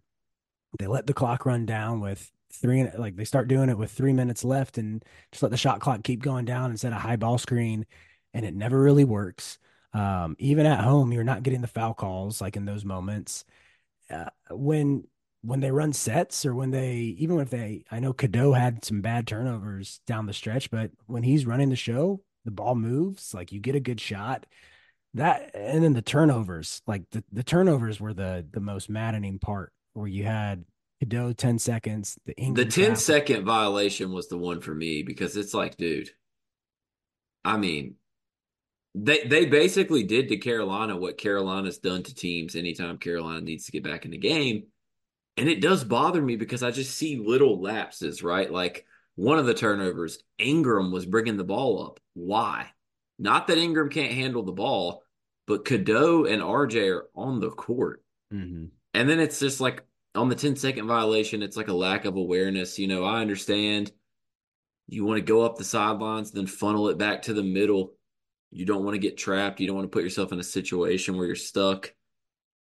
they 0.80 0.88
let 0.88 1.08
the 1.08 1.14
clock 1.14 1.46
run 1.46 1.66
down 1.66 2.00
with 2.00 2.32
three, 2.52 2.88
like 2.98 3.16
they 3.16 3.26
start 3.26 3.48
doing 3.48 3.70
it 3.70 3.78
with 3.78 3.92
three 3.92 4.14
minutes 4.14 4.44
left 4.44 4.78
and 4.78 5.04
just 5.32 5.44
let 5.44 5.52
the 5.52 5.58
shot 5.58 5.80
clock 5.80 6.04
keep 6.04 6.22
going 6.22 6.46
down 6.46 6.72
instead 6.72 6.94
of 6.94 7.02
high 7.02 7.16
ball 7.16 7.38
screen. 7.38 7.86
And 8.34 8.46
it 8.46 8.56
never 8.56 8.82
really 8.82 9.04
works. 9.04 9.58
Um, 9.94 10.36
even 10.40 10.66
at 10.66 10.84
home, 10.84 11.12
you're 11.12 11.24
not 11.24 11.44
getting 11.44 11.62
the 11.62 11.68
foul 11.68 11.94
calls 11.94 12.42
like 12.42 12.56
in 12.56 12.66
those 12.66 12.86
moments. 12.86 13.46
Uh, 14.10 14.30
when 14.52 15.06
when 15.42 15.60
they 15.60 15.72
run 15.72 15.92
sets 15.94 16.46
or 16.46 16.56
when 16.56 16.72
they 16.72 16.96
even 17.20 17.40
if 17.40 17.50
they 17.50 17.84
I 17.92 18.00
know 18.00 18.14
Cadeau 18.14 18.54
had 18.54 18.84
some 18.86 19.02
bad 19.02 19.28
turnovers 19.28 20.00
down 20.08 20.26
the 20.26 20.34
stretch, 20.34 20.72
but 20.72 20.92
when 21.06 21.24
he's 21.24 21.46
running 21.46 21.70
the 21.70 21.76
show, 21.76 22.22
the 22.46 22.52
ball 22.52 22.76
moves, 22.76 23.34
like 23.34 23.52
you 23.52 23.60
get 23.60 23.76
a 23.76 23.80
good 23.80 24.02
shot 24.02 24.46
that 25.16 25.52
and 25.54 25.84
then 25.84 25.94
the 25.94 26.02
turnovers 26.02 26.82
like 26.88 27.04
the, 27.12 27.24
the 27.32 27.44
turnovers 27.44 28.00
were 28.00 28.14
the 28.14 28.46
the 28.52 28.60
most 28.60 28.90
maddening 28.90 29.40
part 29.40 29.72
where 29.94 30.08
you 30.08 30.24
had 30.24 30.66
Cadeau 31.00 31.34
10 31.34 31.60
seconds 31.60 32.18
the 32.26 32.36
Ingram 32.38 32.66
the 32.66 32.72
10 32.72 32.96
second 32.96 33.46
violation 33.46 34.12
was 34.12 34.28
the 34.28 34.38
one 34.38 34.62
for 34.62 34.74
me 34.74 35.04
because 35.04 35.38
it's 35.38 35.54
like 35.54 35.78
dude 35.78 36.10
I 37.46 37.58
mean 37.58 37.96
they 38.96 39.24
they 39.24 39.46
basically 39.46 40.04
did 40.04 40.30
to 40.30 40.38
Carolina 40.38 40.96
what 40.96 41.18
Carolina's 41.18 41.80
done 41.80 42.04
to 42.04 42.14
teams 42.14 42.56
anytime 42.56 42.98
Carolina 42.98 43.42
needs 43.42 43.66
to 43.66 43.72
get 43.72 43.84
back 43.84 44.06
in 44.06 44.12
the 44.12 44.18
game. 44.18 44.66
And 45.36 45.50
it 45.50 45.62
does 45.62 45.84
bother 45.84 46.22
me 46.22 46.36
because 46.36 46.62
I 46.62 46.70
just 46.70 46.96
see 46.96 47.18
little 47.18 47.60
lapses 47.60 48.22
right? 48.22 48.52
Like 48.52 48.86
one 49.16 49.40
of 49.40 49.46
the 49.46 49.54
turnovers 49.54 50.20
Ingram 50.38 50.92
was 50.92 51.06
bringing 51.06 51.38
the 51.38 51.44
ball 51.44 51.84
up. 51.86 52.00
Why 52.14 52.70
not 53.20 53.48
that 53.48 53.58
Ingram 53.58 53.90
can't 53.90 54.14
handle 54.14 54.44
the 54.44 54.52
ball, 54.52 55.04
but 55.48 55.66
Cadeau 55.66 56.26
and 56.26 56.42
RJ 56.42 56.94
are 56.94 57.10
on 57.16 57.40
the 57.40 57.50
court. 57.50 58.04
Mm-hmm. 58.34 58.66
And 58.94 59.10
then 59.10 59.20
it's 59.20 59.40
just 59.40 59.60
like 59.60 59.84
on 60.16 60.30
the 60.30 60.36
10 60.36 60.56
second 60.56 60.88
violation, 60.88 61.44
it's 61.44 61.58
like 61.58 61.68
a 61.68 61.74
lack 61.74 62.06
of 62.06 62.16
awareness. 62.16 62.80
You 62.80 62.88
know, 62.88 63.04
I 63.04 63.22
understand 63.22 63.92
you 64.88 65.06
want 65.06 65.18
to 65.18 65.26
go 65.26 65.42
up 65.42 65.58
the 65.58 65.64
sidelines, 65.64 66.32
then 66.32 66.48
funnel 66.48 66.90
it 66.90 66.98
back 66.98 67.24
to 67.24 67.34
the 67.34 67.44
middle. 67.44 67.94
You 68.52 68.66
don't 68.66 68.84
want 68.84 68.96
to 68.96 69.00
get 69.00 69.18
trapped. 69.18 69.60
You 69.60 69.68
don't 69.68 69.76
want 69.76 69.92
to 69.92 69.96
put 69.96 70.04
yourself 70.04 70.32
in 70.32 70.40
a 70.40 70.44
situation 70.44 71.18
where 71.18 71.26
you're 71.26 71.36
stuck. 71.36 71.94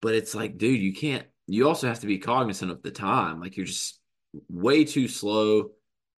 But 0.01 0.15
it's 0.15 0.35
like, 0.35 0.57
dude, 0.57 0.81
you 0.81 0.93
can't, 0.93 1.25
you 1.47 1.67
also 1.67 1.87
have 1.87 2.01
to 2.01 2.07
be 2.07 2.17
cognizant 2.17 2.71
of 2.71 2.83
the 2.83 2.91
time. 2.91 3.39
Like 3.39 3.57
you're 3.57 3.65
just 3.65 3.99
way 4.49 4.83
too 4.83 5.07
slow, 5.07 5.71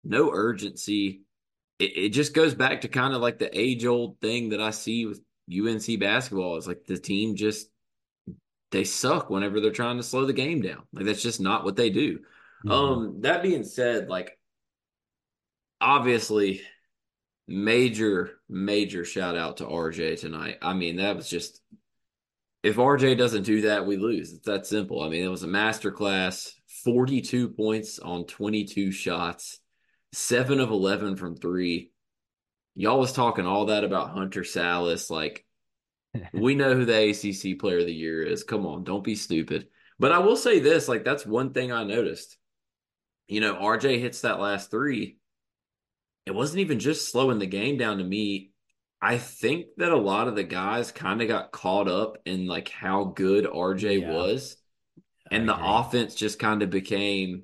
no 0.03 0.31
urgency 0.33 1.21
it, 1.79 1.97
it 1.97 2.09
just 2.09 2.33
goes 2.33 2.53
back 2.53 2.81
to 2.81 2.87
kind 2.87 3.13
of 3.13 3.21
like 3.21 3.39
the 3.39 3.57
age 3.57 3.85
old 3.85 4.19
thing 4.21 4.49
that 4.49 4.61
I 4.61 4.71
see 4.71 5.05
with 5.05 5.21
UNC 5.51 5.99
basketball 5.99 6.57
It's 6.57 6.67
like 6.67 6.85
the 6.85 6.97
team 6.97 7.35
just 7.35 7.69
they 8.71 8.83
suck 8.83 9.31
whenever 9.31 9.59
they're 9.59 9.71
trying 9.71 9.97
to 9.97 10.03
slow 10.03 10.25
the 10.25 10.33
game 10.33 10.61
down. 10.61 10.83
Like 10.93 11.05
that's 11.05 11.23
just 11.23 11.41
not 11.41 11.63
what 11.63 11.75
they 11.75 11.89
do. 11.89 12.19
Mm-hmm. 12.65 12.71
Um 12.71 13.21
that 13.21 13.41
being 13.41 13.63
said, 13.63 14.09
like 14.09 14.37
obviously 15.81 16.61
major 17.47 18.31
major 18.47 19.05
shout 19.05 19.35
out 19.35 19.57
to 19.57 19.65
RJ 19.65 20.19
tonight. 20.19 20.57
I 20.61 20.73
mean, 20.73 20.97
that 20.97 21.15
was 21.15 21.29
just 21.29 21.61
if 22.61 22.75
RJ 22.75 23.17
doesn't 23.17 23.43
do 23.43 23.61
that, 23.61 23.87
we 23.87 23.95
lose. 23.95 24.33
It's 24.33 24.45
that 24.45 24.67
simple. 24.67 25.01
I 25.01 25.07
mean, 25.07 25.23
it 25.23 25.29
was 25.29 25.43
a 25.43 25.47
master 25.47 25.91
class, 25.91 26.53
42 26.83 27.49
points 27.49 27.99
on 27.99 28.25
22 28.25 28.91
shots 28.91 29.61
seven 30.13 30.59
of 30.59 30.71
11 30.71 31.15
from 31.15 31.35
three. 31.35 31.91
Y'all 32.75 32.99
was 32.99 33.13
talking 33.13 33.45
all 33.45 33.65
that 33.65 33.83
about 33.83 34.11
Hunter 34.11 34.41
Sallis. 34.41 35.09
Like, 35.09 35.45
we 36.33 36.55
know 36.55 36.75
who 36.75 36.85
the 36.85 37.09
ACC 37.09 37.59
player 37.59 37.79
of 37.79 37.85
the 37.85 37.93
year 37.93 38.23
is. 38.23 38.43
Come 38.43 38.65
on, 38.65 38.83
don't 38.83 39.03
be 39.03 39.15
stupid. 39.15 39.67
But 39.99 40.11
I 40.11 40.19
will 40.19 40.37
say 40.37 40.59
this 40.59 40.87
like, 40.87 41.03
that's 41.03 41.25
one 41.25 41.51
thing 41.53 41.71
I 41.71 41.83
noticed. 41.83 42.37
You 43.27 43.41
know, 43.41 43.55
RJ 43.55 43.99
hits 43.99 44.21
that 44.21 44.39
last 44.39 44.71
three, 44.71 45.17
it 46.25 46.33
wasn't 46.33 46.59
even 46.59 46.79
just 46.79 47.11
slowing 47.11 47.39
the 47.39 47.45
game 47.45 47.77
down 47.77 47.97
to 47.97 48.03
me. 48.03 48.51
I 49.01 49.17
think 49.17 49.67
that 49.77 49.91
a 49.91 49.97
lot 49.97 50.27
of 50.27 50.35
the 50.35 50.43
guys 50.43 50.91
kind 50.91 51.21
of 51.21 51.27
got 51.27 51.51
caught 51.51 51.87
up 51.87 52.17
in 52.25 52.47
like 52.47 52.69
how 52.69 53.05
good 53.05 53.45
RJ 53.45 54.01
Yeah. 54.01 54.11
was. 54.13 54.57
And 55.31 55.47
the 55.47 55.57
offense 55.59 56.15
just 56.15 56.39
kind 56.39 56.63
of 56.63 56.69
became, 56.71 57.43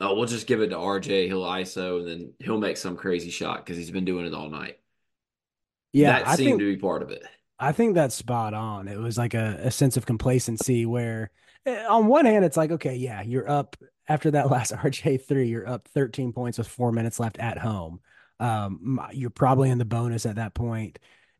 oh, 0.00 0.14
we'll 0.14 0.26
just 0.26 0.46
give 0.46 0.60
it 0.60 0.68
to 0.68 0.76
RJ. 0.76 1.26
He'll 1.26 1.42
ISO 1.42 2.00
and 2.00 2.08
then 2.08 2.32
he'll 2.38 2.58
make 2.58 2.76
some 2.76 2.96
crazy 2.96 3.30
shot 3.30 3.64
because 3.64 3.76
he's 3.76 3.90
been 3.90 4.04
doing 4.04 4.26
it 4.26 4.34
all 4.34 4.48
night. 4.48 4.78
Yeah, 5.92 6.18
that 6.18 6.28
I 6.28 6.36
seemed 6.36 6.48
think 6.48 6.60
to 6.60 6.74
be 6.74 6.80
part 6.80 7.02
of 7.02 7.10
it. 7.10 7.22
I 7.58 7.72
think 7.72 7.94
that's 7.94 8.14
spot 8.14 8.52
on. 8.52 8.86
It 8.86 8.98
was 8.98 9.16
like 9.16 9.34
a, 9.34 9.58
a 9.62 9.70
sense 9.70 9.96
of 9.96 10.04
complacency 10.04 10.84
where, 10.84 11.30
eh, 11.64 11.86
on 11.86 12.06
one 12.06 12.26
hand, 12.26 12.44
it's 12.44 12.56
like, 12.56 12.70
okay, 12.70 12.96
yeah, 12.96 13.22
you're 13.22 13.48
up 13.48 13.76
after 14.08 14.30
that 14.32 14.50
last 14.50 14.72
RJ 14.72 15.26
three, 15.26 15.48
you're 15.48 15.68
up 15.68 15.88
13 15.88 16.32
points 16.32 16.58
with 16.58 16.68
four 16.68 16.92
minutes 16.92 17.18
left 17.18 17.38
at 17.38 17.58
home. 17.58 18.00
Um, 18.38 19.00
you're 19.12 19.30
probably 19.30 19.70
in 19.70 19.78
the 19.78 19.86
bonus 19.86 20.26
at 20.26 20.36
that 20.36 20.54
point. 20.54 20.98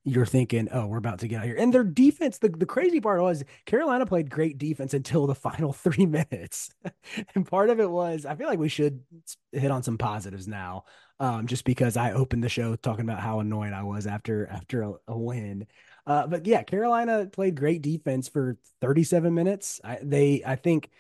You're 0.09 0.25
thinking, 0.25 0.69
oh, 0.71 0.87
we're 0.87 0.99
about 0.99 1.19
to 1.19 1.29
get 1.29 1.41
out 1.41 1.47
here. 1.47 1.57
And 1.59 1.75
their 1.75 1.83
defense, 1.83 2.39
the, 2.39 2.49
the 2.49 2.65
crazy 2.65 3.01
part 3.01 3.21
was 3.21 3.43
Carolina 3.65 4.07
played 4.07 4.31
great 4.31 4.57
defense 4.57 4.95
until 4.95 5.27
the 5.27 5.35
final 5.49 5.73
three 5.73 6.07
minutes. 6.07 6.71
and 7.35 7.45
part 7.45 7.71
of 7.71 7.81
it 7.81 7.91
was, 7.91 8.25
I 8.25 8.37
feel 8.37 8.47
like 8.47 8.61
we 8.61 8.69
should 8.69 9.03
hit 9.51 9.73
on 9.73 9.83
some 9.83 9.99
positives 9.99 10.47
now. 10.47 10.85
Um, 11.19 11.47
just 11.47 11.65
because 11.65 11.97
I 11.97 12.13
opened 12.13 12.45
the 12.45 12.49
show 12.49 12.77
talking 12.77 13.05
about 13.05 13.21
how 13.21 13.41
annoyed 13.41 13.73
I 13.73 13.83
was 13.83 14.07
after 14.07 14.47
after 14.49 14.83
a, 14.83 14.93
a 15.09 15.19
win. 15.19 15.67
Uh, 16.07 16.27
but 16.27 16.47
yeah, 16.47 16.63
Carolina 16.63 17.27
played 17.27 17.57
great 17.57 17.83
defense 17.83 18.29
for 18.29 18.59
37 18.81 19.35
minutes. 19.35 19.81
I, 19.83 19.99
they, 20.03 20.43
I 20.47 20.57
think 20.57 20.91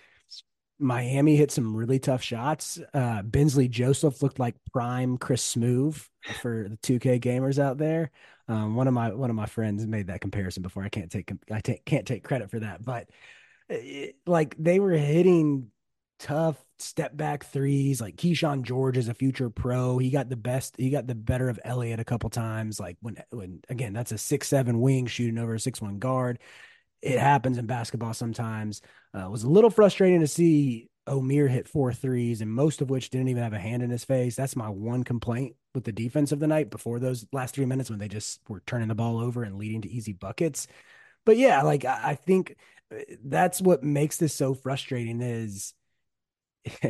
Miami 0.78 1.36
hit 1.36 1.50
some 1.50 1.74
really 1.74 1.98
tough 1.98 2.22
shots. 2.22 2.78
Uh, 2.92 3.22
Bensley 3.22 3.68
Joseph 3.68 4.22
looked 4.22 4.38
like 4.38 4.56
prime 4.72 5.16
Chris 5.16 5.54
Smoove 5.54 6.06
for 6.40 6.68
the 6.68 6.76
2K 6.76 7.20
gamers 7.20 7.58
out 7.58 7.78
there. 7.78 8.10
Um, 8.48 8.76
one 8.76 8.86
of 8.86 8.94
my 8.94 9.12
one 9.12 9.30
of 9.30 9.36
my 9.36 9.46
friends 9.46 9.86
made 9.86 10.08
that 10.08 10.20
comparison 10.20 10.62
before. 10.62 10.84
I 10.84 10.88
can't 10.88 11.10
take 11.10 11.32
I 11.50 11.60
can't 11.60 12.06
take 12.06 12.22
credit 12.22 12.50
for 12.50 12.60
that, 12.60 12.84
but 12.84 13.08
it, 13.68 14.16
like 14.26 14.54
they 14.58 14.78
were 14.78 14.92
hitting 14.92 15.70
tough 16.18 16.62
step 16.78 17.16
back 17.16 17.44
threes. 17.46 18.00
Like 18.00 18.16
Keyshawn 18.16 18.62
George 18.62 18.96
is 18.96 19.08
a 19.08 19.14
future 19.14 19.50
pro. 19.50 19.98
He 19.98 20.10
got 20.10 20.28
the 20.28 20.36
best. 20.36 20.76
He 20.76 20.90
got 20.90 21.06
the 21.06 21.14
better 21.14 21.48
of 21.48 21.60
Elliot 21.64 22.00
a 22.00 22.04
couple 22.04 22.30
times. 22.30 22.78
Like 22.78 22.96
when 23.00 23.16
when 23.30 23.60
again, 23.68 23.92
that's 23.92 24.12
a 24.12 24.18
six 24.18 24.48
seven 24.48 24.80
wing 24.80 25.06
shooting 25.06 25.38
over 25.38 25.54
a 25.54 25.60
six 25.60 25.80
one 25.80 25.98
guard. 25.98 26.38
It 27.06 27.20
happens 27.20 27.56
in 27.56 27.66
basketball 27.66 28.14
sometimes. 28.14 28.82
Uh, 29.14 29.26
it 29.26 29.30
was 29.30 29.44
a 29.44 29.48
little 29.48 29.70
frustrating 29.70 30.20
to 30.20 30.26
see 30.26 30.88
Omier 31.08 31.48
hit 31.48 31.68
four 31.68 31.92
threes, 31.92 32.40
and 32.40 32.50
most 32.50 32.82
of 32.82 32.90
which 32.90 33.10
didn't 33.10 33.28
even 33.28 33.42
have 33.42 33.52
a 33.52 33.60
hand 33.60 33.82
in 33.82 33.90
his 33.90 34.04
face. 34.04 34.34
That's 34.34 34.56
my 34.56 34.68
one 34.68 35.04
complaint 35.04 35.54
with 35.72 35.84
the 35.84 35.92
defense 35.92 36.32
of 36.32 36.40
the 36.40 36.48
night 36.48 36.68
before 36.68 36.98
those 36.98 37.24
last 37.32 37.54
three 37.54 37.64
minutes 37.64 37.90
when 37.90 38.00
they 38.00 38.08
just 38.08 38.40
were 38.48 38.62
turning 38.66 38.88
the 38.88 38.94
ball 38.94 39.18
over 39.18 39.44
and 39.44 39.56
leading 39.56 39.82
to 39.82 39.90
easy 39.90 40.12
buckets. 40.12 40.66
But 41.24 41.36
yeah, 41.36 41.62
like 41.62 41.84
I, 41.84 42.00
I 42.02 42.14
think 42.16 42.56
uh, 42.92 42.98
that's 43.24 43.60
what 43.60 43.84
makes 43.84 44.16
this 44.16 44.34
so 44.34 44.54
frustrating 44.54 45.20
is 45.20 45.74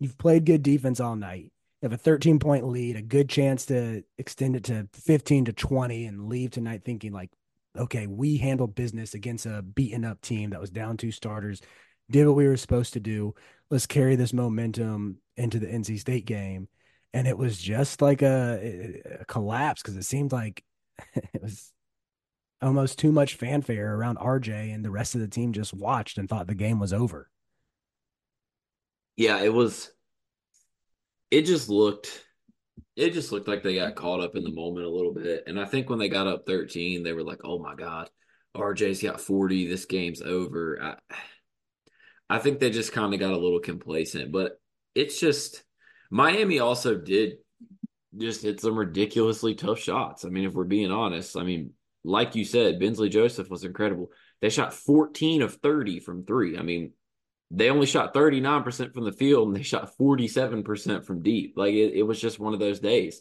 you've 0.00 0.18
played 0.18 0.46
good 0.46 0.64
defense 0.64 0.98
all 0.98 1.14
night. 1.14 1.52
You 1.80 1.86
have 1.86 1.92
a 1.92 1.96
13 1.96 2.40
point 2.40 2.66
lead, 2.66 2.96
a 2.96 3.02
good 3.02 3.28
chance 3.28 3.66
to 3.66 4.02
extend 4.18 4.56
it 4.56 4.64
to 4.64 4.88
15 4.94 5.44
to 5.46 5.52
20 5.52 6.06
and 6.06 6.28
leave 6.28 6.50
tonight 6.50 6.82
thinking 6.84 7.12
like, 7.12 7.30
okay, 7.76 8.06
we 8.06 8.36
handled 8.36 8.74
business 8.74 9.14
against 9.14 9.46
a 9.46 9.62
beaten 9.62 10.04
up 10.04 10.20
team 10.20 10.50
that 10.50 10.60
was 10.60 10.70
down 10.70 10.96
two 10.96 11.10
starters, 11.10 11.60
did 12.10 12.26
what 12.26 12.36
we 12.36 12.46
were 12.46 12.56
supposed 12.56 12.92
to 12.94 13.00
do. 13.00 13.34
Let's 13.70 13.86
carry 13.86 14.16
this 14.16 14.32
momentum 14.32 15.18
into 15.36 15.58
the 15.58 15.66
NC 15.66 15.98
State 15.98 16.26
game. 16.26 16.68
And 17.14 17.26
it 17.26 17.36
was 17.36 17.58
just 17.58 18.00
like 18.00 18.22
a, 18.22 18.58
eh, 18.62 19.16
a 19.20 19.24
collapse 19.26 19.82
because 19.82 19.96
it 19.96 20.04
seemed 20.04 20.32
like 20.32 20.64
it 21.14 21.42
was 21.42 21.72
almost 22.62 22.98
too 22.98 23.12
much 23.12 23.34
fanfare 23.34 23.94
around 23.94 24.18
RJ, 24.18 24.74
and 24.74 24.84
the 24.84 24.90
rest 24.90 25.14
of 25.14 25.20
the 25.20 25.28
team 25.28 25.52
just 25.52 25.74
watched 25.74 26.18
and 26.18 26.28
thought 26.28 26.46
the 26.46 26.54
game 26.54 26.78
was 26.78 26.92
over. 26.92 27.28
Yeah, 29.16 29.42
it 29.42 29.52
was. 29.52 29.90
It 31.30 31.42
just 31.42 31.68
looked. 31.68 32.24
It 32.96 33.10
just 33.10 33.32
looked 33.32 33.48
like 33.48 33.62
they 33.62 33.76
got 33.76 33.94
caught 33.94 34.20
up 34.20 34.36
in 34.36 34.44
the 34.44 34.52
moment 34.52 34.86
a 34.86 34.90
little 34.90 35.12
bit, 35.14 35.44
and 35.46 35.58
I 35.58 35.64
think 35.64 35.88
when 35.88 35.98
they 35.98 36.08
got 36.08 36.26
up 36.26 36.46
thirteen, 36.46 37.02
they 37.02 37.12
were 37.12 37.24
like, 37.24 37.40
"Oh 37.44 37.58
my 37.58 37.74
God, 37.74 38.10
RJ's 38.56 39.02
got 39.02 39.20
forty. 39.20 39.66
This 39.66 39.86
game's 39.86 40.22
over." 40.22 40.78
I, 40.82 41.16
I 42.28 42.38
think 42.38 42.60
they 42.60 42.70
just 42.70 42.92
kind 42.92 43.12
of 43.12 43.20
got 43.20 43.32
a 43.32 43.38
little 43.38 43.60
complacent, 43.60 44.32
but 44.32 44.60
it's 44.94 45.18
just 45.20 45.64
Miami 46.10 46.58
also 46.58 46.96
did 46.96 47.34
just 48.18 48.42
hit 48.42 48.60
some 48.60 48.78
ridiculously 48.78 49.54
tough 49.54 49.78
shots. 49.78 50.24
I 50.24 50.28
mean, 50.28 50.44
if 50.44 50.52
we're 50.52 50.64
being 50.64 50.90
honest, 50.90 51.36
I 51.36 51.42
mean, 51.42 51.72
like 52.04 52.34
you 52.34 52.44
said, 52.44 52.78
Bensley 52.78 53.08
Joseph 53.08 53.48
was 53.48 53.64
incredible. 53.64 54.10
They 54.40 54.50
shot 54.50 54.74
14 54.74 55.42
of 55.42 55.54
30 55.56 56.00
from 56.00 56.24
three. 56.24 56.58
I 56.58 56.62
mean, 56.62 56.92
they 57.54 57.68
only 57.68 57.86
shot 57.86 58.14
39% 58.14 58.94
from 58.94 59.04
the 59.04 59.12
field 59.12 59.48
and 59.48 59.56
they 59.56 59.62
shot 59.62 59.92
47% 59.98 61.04
from 61.04 61.22
deep. 61.22 61.52
Like 61.56 61.74
it, 61.74 61.92
it 61.94 62.02
was 62.02 62.18
just 62.18 62.38
one 62.40 62.54
of 62.54 62.60
those 62.60 62.80
days. 62.80 63.20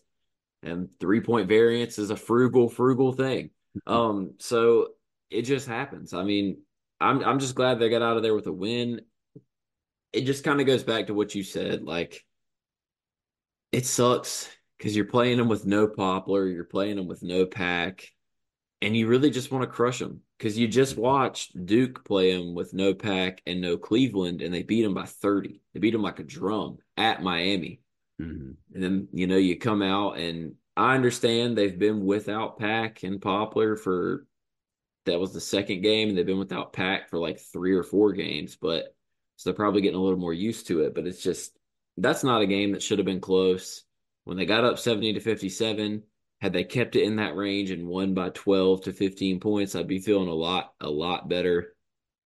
And 0.63 0.89
three 0.99 1.19
point 1.19 1.49
variance 1.49 1.99
is 1.99 2.11
a 2.11 2.15
frugal, 2.15 2.69
frugal 2.69 3.11
thing. 3.11 3.51
Um, 3.87 4.33
so 4.37 4.89
it 5.29 5.43
just 5.43 5.65
happens. 5.65 6.13
I 6.13 6.23
mean, 6.23 6.57
I'm 6.99 7.23
I'm 7.23 7.39
just 7.39 7.55
glad 7.55 7.79
they 7.79 7.87
got 7.89 8.01
out 8.01 8.17
of 8.17 8.23
there 8.23 8.35
with 8.35 8.47
a 8.47 8.51
win. 8.51 8.99
It 10.11 10.25
just 10.25 10.43
kind 10.43 10.59
of 10.59 10.67
goes 10.67 10.83
back 10.83 11.07
to 11.07 11.13
what 11.13 11.33
you 11.33 11.41
said. 11.41 11.83
Like 11.83 12.21
it 13.71 13.85
sucks 13.85 14.49
because 14.77 14.93
you're 14.93 15.05
playing 15.05 15.37
them 15.37 15.47
with 15.47 15.65
no 15.65 15.87
Poplar, 15.87 16.47
you're 16.47 16.65
playing 16.65 16.97
them 16.97 17.07
with 17.07 17.23
no 17.23 17.45
Pack, 17.45 18.09
and 18.81 18.93
you 18.93 19.07
really 19.07 19.29
just 19.29 19.51
want 19.53 19.63
to 19.63 19.73
crush 19.73 19.99
them 19.99 20.19
because 20.41 20.57
you 20.57 20.67
just 20.67 20.97
watched 20.97 21.67
Duke 21.67 22.03
play 22.03 22.35
them 22.35 22.55
with 22.55 22.73
no 22.73 22.95
Pack 22.95 23.43
and 23.45 23.61
no 23.61 23.77
Cleveland, 23.77 24.41
and 24.41 24.51
they 24.51 24.63
beat 24.63 24.81
them 24.81 24.95
by 24.95 25.05
30. 25.05 25.61
They 25.71 25.79
beat 25.79 25.91
them 25.91 26.01
like 26.01 26.17
a 26.17 26.23
drum 26.23 26.79
at 26.97 27.21
Miami. 27.21 27.79
Mm-hmm. 28.19 28.53
And 28.73 28.83
then, 28.83 29.07
you 29.13 29.27
know, 29.27 29.37
you 29.37 29.59
come 29.59 29.83
out 29.83 30.17
and 30.17 30.55
I 30.75 30.95
understand 30.95 31.55
they've 31.55 31.77
been 31.77 32.03
without 32.07 32.57
Pack 32.57 33.03
and 33.03 33.21
Poplar 33.21 33.75
for 33.75 34.25
that 35.05 35.19
was 35.19 35.31
the 35.31 35.39
second 35.39 35.81
game, 35.81 36.09
and 36.09 36.17
they've 36.17 36.25
been 36.25 36.39
without 36.39 36.73
Pack 36.73 37.11
for 37.11 37.19
like 37.19 37.39
three 37.39 37.73
or 37.73 37.83
four 37.83 38.11
games, 38.11 38.57
but 38.59 38.95
so 39.35 39.49
they're 39.51 39.55
probably 39.55 39.81
getting 39.81 39.99
a 39.99 40.01
little 40.01 40.17
more 40.17 40.33
used 40.33 40.65
to 40.67 40.81
it. 40.81 40.95
But 40.95 41.05
it's 41.05 41.21
just 41.21 41.55
that's 41.97 42.23
not 42.23 42.41
a 42.41 42.47
game 42.47 42.71
that 42.71 42.81
should 42.81 42.97
have 42.97 43.05
been 43.05 43.21
close. 43.21 43.83
When 44.23 44.37
they 44.37 44.47
got 44.47 44.63
up 44.63 44.79
70 44.79 45.13
to 45.13 45.19
57, 45.19 46.01
had 46.41 46.53
they 46.53 46.63
kept 46.63 46.95
it 46.95 47.03
in 47.03 47.17
that 47.17 47.35
range 47.35 47.69
and 47.69 47.87
won 47.87 48.13
by 48.13 48.29
12 48.29 48.81
to 48.83 48.93
15 48.93 49.39
points, 49.39 49.75
I'd 49.75 49.87
be 49.87 49.99
feeling 49.99 50.27
a 50.27 50.33
lot, 50.33 50.73
a 50.81 50.89
lot 50.89 51.29
better. 51.29 51.75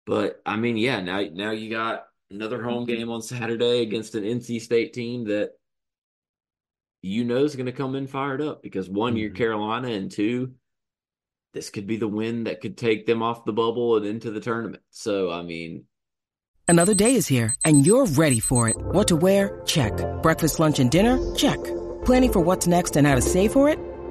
But 0.06 0.42
I 0.46 0.56
mean, 0.56 0.78
yeah, 0.78 1.00
now 1.02 1.24
now 1.32 1.52
you 1.52 1.70
got 1.70 2.06
another 2.32 2.64
home 2.64 2.86
game 2.86 3.10
on 3.12 3.22
Saturday 3.22 3.82
against 3.82 4.16
an 4.16 4.24
NC 4.24 4.62
State 4.62 4.94
team 4.94 5.26
that 5.26 5.52
you 7.02 7.24
know 7.24 7.44
is 7.44 7.56
going 7.56 7.68
to 7.68 7.72
come 7.72 7.96
in 7.96 8.08
fired 8.08 8.42
up 8.42 8.64
because 8.64 8.90
one, 8.90 9.16
you're 9.16 9.30
Mhm. 9.30 9.36
Carolina, 9.36 9.90
and 9.90 10.12
two, 10.12 10.54
this 11.54 11.70
could 11.70 11.86
be 11.88 11.98
the 11.98 12.08
win 12.08 12.46
that 12.46 12.62
could 12.62 12.78
take 12.78 13.06
them 13.06 13.22
off 13.22 13.46
the 13.46 13.54
bubble 13.54 13.98
and 13.98 14.06
into 14.06 14.32
the 14.32 14.40
tournament. 14.40 14.84
So, 14.90 15.32
I 15.32 15.44
mean, 15.44 15.86
Another 16.68 16.94
day 16.94 17.16
is 17.16 17.28
here, 17.28 17.56
and 17.66 17.84
you're 17.84 18.06
ready 18.06 18.40
for 18.40 18.70
it. 18.70 18.78
What 18.78 19.08
to 19.08 19.16
wear? 19.16 19.60
Check. 19.66 19.92
Breakfast, 20.22 20.60
lunch, 20.60 20.78
and 20.78 20.92
dinner? 20.92 21.18
Check. 21.36 21.58
Planning 22.06 22.32
for 22.32 22.42
what's 22.42 22.68
next 22.68 22.96
and 22.96 23.08
how 23.08 23.16
to 23.16 23.22
save 23.22 23.54
for 23.54 23.70
it? 23.70 23.80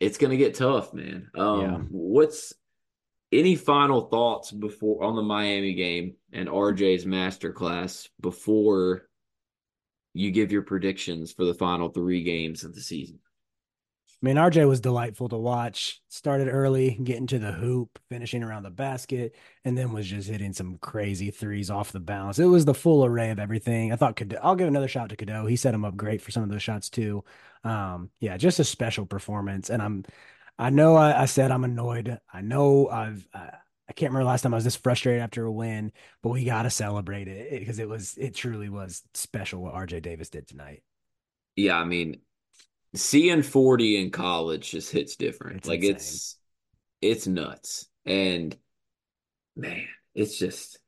It's 0.00 0.18
going 0.18 0.30
to 0.30 0.36
get 0.36 0.54
tough, 0.54 0.92
man. 0.94 1.30
Um, 1.34 1.60
Yeah. 1.60 1.78
what's 1.90 2.54
any 3.32 3.54
final 3.54 4.08
thoughts 4.08 4.50
before 4.50 5.04
on 5.04 5.14
the 5.14 5.22
Miami 5.22 5.74
game 5.74 6.16
and 6.32 6.48
RJ's 6.48 7.04
masterclass 7.04 8.08
before 8.20 9.08
you 10.14 10.32
give 10.32 10.50
your 10.50 10.62
predictions 10.62 11.30
for 11.30 11.44
the 11.44 11.54
final 11.54 11.90
three 11.90 12.24
games 12.24 12.64
of 12.64 12.74
the 12.74 12.80
season? 12.80 13.20
I 14.22 14.26
mean, 14.26 14.36
RJ 14.36 14.68
was 14.68 14.82
delightful 14.82 15.30
to 15.30 15.38
watch. 15.38 16.02
Started 16.08 16.48
early, 16.48 16.98
getting 17.02 17.26
to 17.28 17.38
the 17.38 17.52
hoop, 17.52 17.98
finishing 18.10 18.42
around 18.42 18.64
the 18.64 18.70
basket, 18.70 19.34
and 19.64 19.78
then 19.78 19.92
was 19.92 20.06
just 20.06 20.28
hitting 20.28 20.52
some 20.52 20.76
crazy 20.76 21.30
threes 21.30 21.70
off 21.70 21.92
the 21.92 22.00
bounce. 22.00 22.38
It 22.38 22.44
was 22.44 22.66
the 22.66 22.74
full 22.74 23.02
array 23.02 23.30
of 23.30 23.38
everything. 23.38 23.92
I 23.92 23.96
thought 23.96 24.16
Cadeau, 24.16 24.38
I'll 24.42 24.56
give 24.56 24.68
another 24.68 24.88
shot 24.88 25.08
to 25.08 25.16
Cadeau. 25.16 25.46
He 25.46 25.56
set 25.56 25.72
him 25.72 25.86
up 25.86 25.96
great 25.96 26.20
for 26.20 26.32
some 26.32 26.42
of 26.42 26.50
those 26.50 26.62
shots 26.62 26.90
too. 26.90 27.24
Um, 27.64 28.10
yeah, 28.20 28.36
just 28.36 28.58
a 28.58 28.64
special 28.64 29.06
performance. 29.06 29.70
And 29.70 29.80
I'm, 29.80 30.04
I 30.58 30.68
know 30.68 30.96
I, 30.96 31.22
I 31.22 31.24
said 31.24 31.50
I'm 31.50 31.64
annoyed. 31.64 32.20
I 32.30 32.42
know 32.42 32.88
I've, 32.88 33.26
I, 33.32 33.52
I 33.88 33.92
can't 33.94 34.12
remember 34.12 34.26
last 34.28 34.42
time 34.42 34.52
I 34.52 34.58
was 34.58 34.64
this 34.64 34.76
frustrated 34.76 35.22
after 35.22 35.46
a 35.46 35.52
win, 35.52 35.92
but 36.22 36.28
we 36.28 36.44
got 36.44 36.64
to 36.64 36.70
celebrate 36.70 37.26
it 37.26 37.58
because 37.58 37.78
it 37.78 37.88
was, 37.88 38.18
it 38.18 38.34
truly 38.34 38.68
was 38.68 39.02
special 39.14 39.62
what 39.62 39.74
RJ 39.74 40.02
Davis 40.02 40.28
did 40.28 40.46
tonight. 40.46 40.82
Yeah, 41.56 41.76
I 41.76 41.84
mean, 41.84 42.20
seeing 42.94 43.42
40 43.42 44.00
in 44.00 44.10
college 44.10 44.70
just 44.70 44.90
hits 44.90 45.16
different. 45.16 45.58
It's 45.58 45.68
like 45.68 45.80
insane. 45.80 45.94
it's 45.94 46.36
it's 47.00 47.26
nuts. 47.26 47.86
And 48.04 48.56
man, 49.56 49.86
it's 50.14 50.38
just 50.38 50.78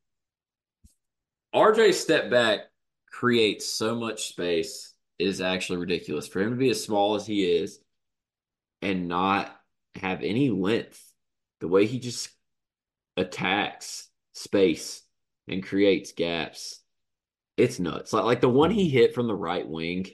RJ 1.55 1.95
step 1.95 2.31
back 2.31 2.61
creates 3.11 3.67
so 3.67 3.95
much 3.95 4.29
space. 4.29 4.95
It 5.19 5.29
is 5.29 5.41
actually 5.41 5.79
ridiculous 5.79 6.27
for 6.27 6.41
him 6.41 6.51
to 6.51 6.57
be 6.57 6.71
as 6.71 6.83
small 6.83 7.15
as 7.15 7.27
he 7.27 7.45
is 7.45 7.79
and 8.81 9.09
not 9.09 9.55
have 9.97 10.23
any 10.23 10.51
length. 10.51 11.01
The 11.61 11.69
way 11.69 11.87
he 11.87 12.01
just 12.01 12.29
attacks 13.17 14.09
space 14.33 15.03
and 15.47 15.62
creates 15.62 16.12
gaps. 16.12 16.81
It's 17.57 17.79
nuts. 17.79 18.12
Like 18.12 18.25
like 18.25 18.41
the 18.41 18.49
one 18.49 18.71
he 18.71 18.88
mm-hmm. 18.88 18.97
hit 18.97 19.15
from 19.15 19.29
the 19.29 19.35
right 19.35 19.69
wing 19.69 20.07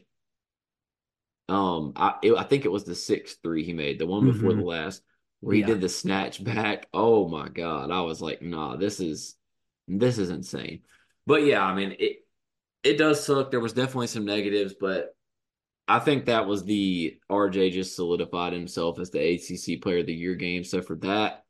um, 1.49 1.93
I 1.97 2.15
it, 2.23 2.35
I 2.35 2.43
think 2.43 2.65
it 2.65 2.73
was 2.73 2.85
the 2.85 2.95
sixth 2.95 3.39
three 3.43 3.65
he 3.65 3.73
made, 3.73 3.99
the 3.99 4.07
one 4.07 4.27
before 4.27 4.51
mm-hmm. 4.51 4.61
the 4.61 4.67
last, 4.67 5.03
where 5.41 5.55
he 5.55 5.61
yeah. 5.61 5.67
did 5.67 5.81
the 5.81 5.89
snatch 5.89 6.43
back. 6.45 6.87
Oh 6.93 7.29
my 7.29 7.49
god, 7.49 7.91
I 7.91 8.03
was 8.03 8.21
like, 8.21 8.43
nah, 8.43 8.77
this 8.77 9.01
is 9.01 9.37
this 9.87 10.19
is 10.19 10.31
insane. 10.31 10.81
But 11.27 11.45
yeah, 11.45 11.63
I 11.65 11.75
mean 11.75 11.97
it 11.99 12.19
it 12.83 12.99
does 12.99 13.25
suck. 13.25 13.51
There 13.51 13.61
was 13.61 13.73
definitely 13.73 14.07
some 14.09 14.25
negatives, 14.25 14.75
but 14.79 15.15
I 15.87 15.99
think 15.99 16.27
that 16.27 16.47
was 16.47 16.65
the 16.65 17.19
RJ 17.31 17.73
just 17.73 17.97
solidified 17.97 18.53
himself 18.53 18.99
as 18.99 19.11
the 19.11 19.21
ACC 19.21 19.81
Player 19.81 20.01
of 20.01 20.07
the 20.07 20.15
Year 20.15 20.35
game. 20.35 20.63
So 20.65 20.83
for 20.83 20.97
that, 20.97 21.45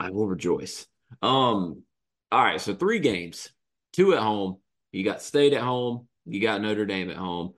I 0.00 0.10
will 0.10 0.26
rejoice. 0.26 0.86
Um, 1.22 1.82
all 2.32 2.42
right, 2.42 2.60
so 2.60 2.74
three 2.74 2.98
games, 2.98 3.50
two 3.92 4.12
at 4.12 4.20
home. 4.20 4.58
You 4.90 5.04
got 5.04 5.22
State 5.22 5.52
at 5.52 5.62
home. 5.62 6.08
You 6.26 6.40
got 6.40 6.60
Notre 6.60 6.84
Dame 6.84 7.10
at 7.10 7.16
home. 7.16 7.54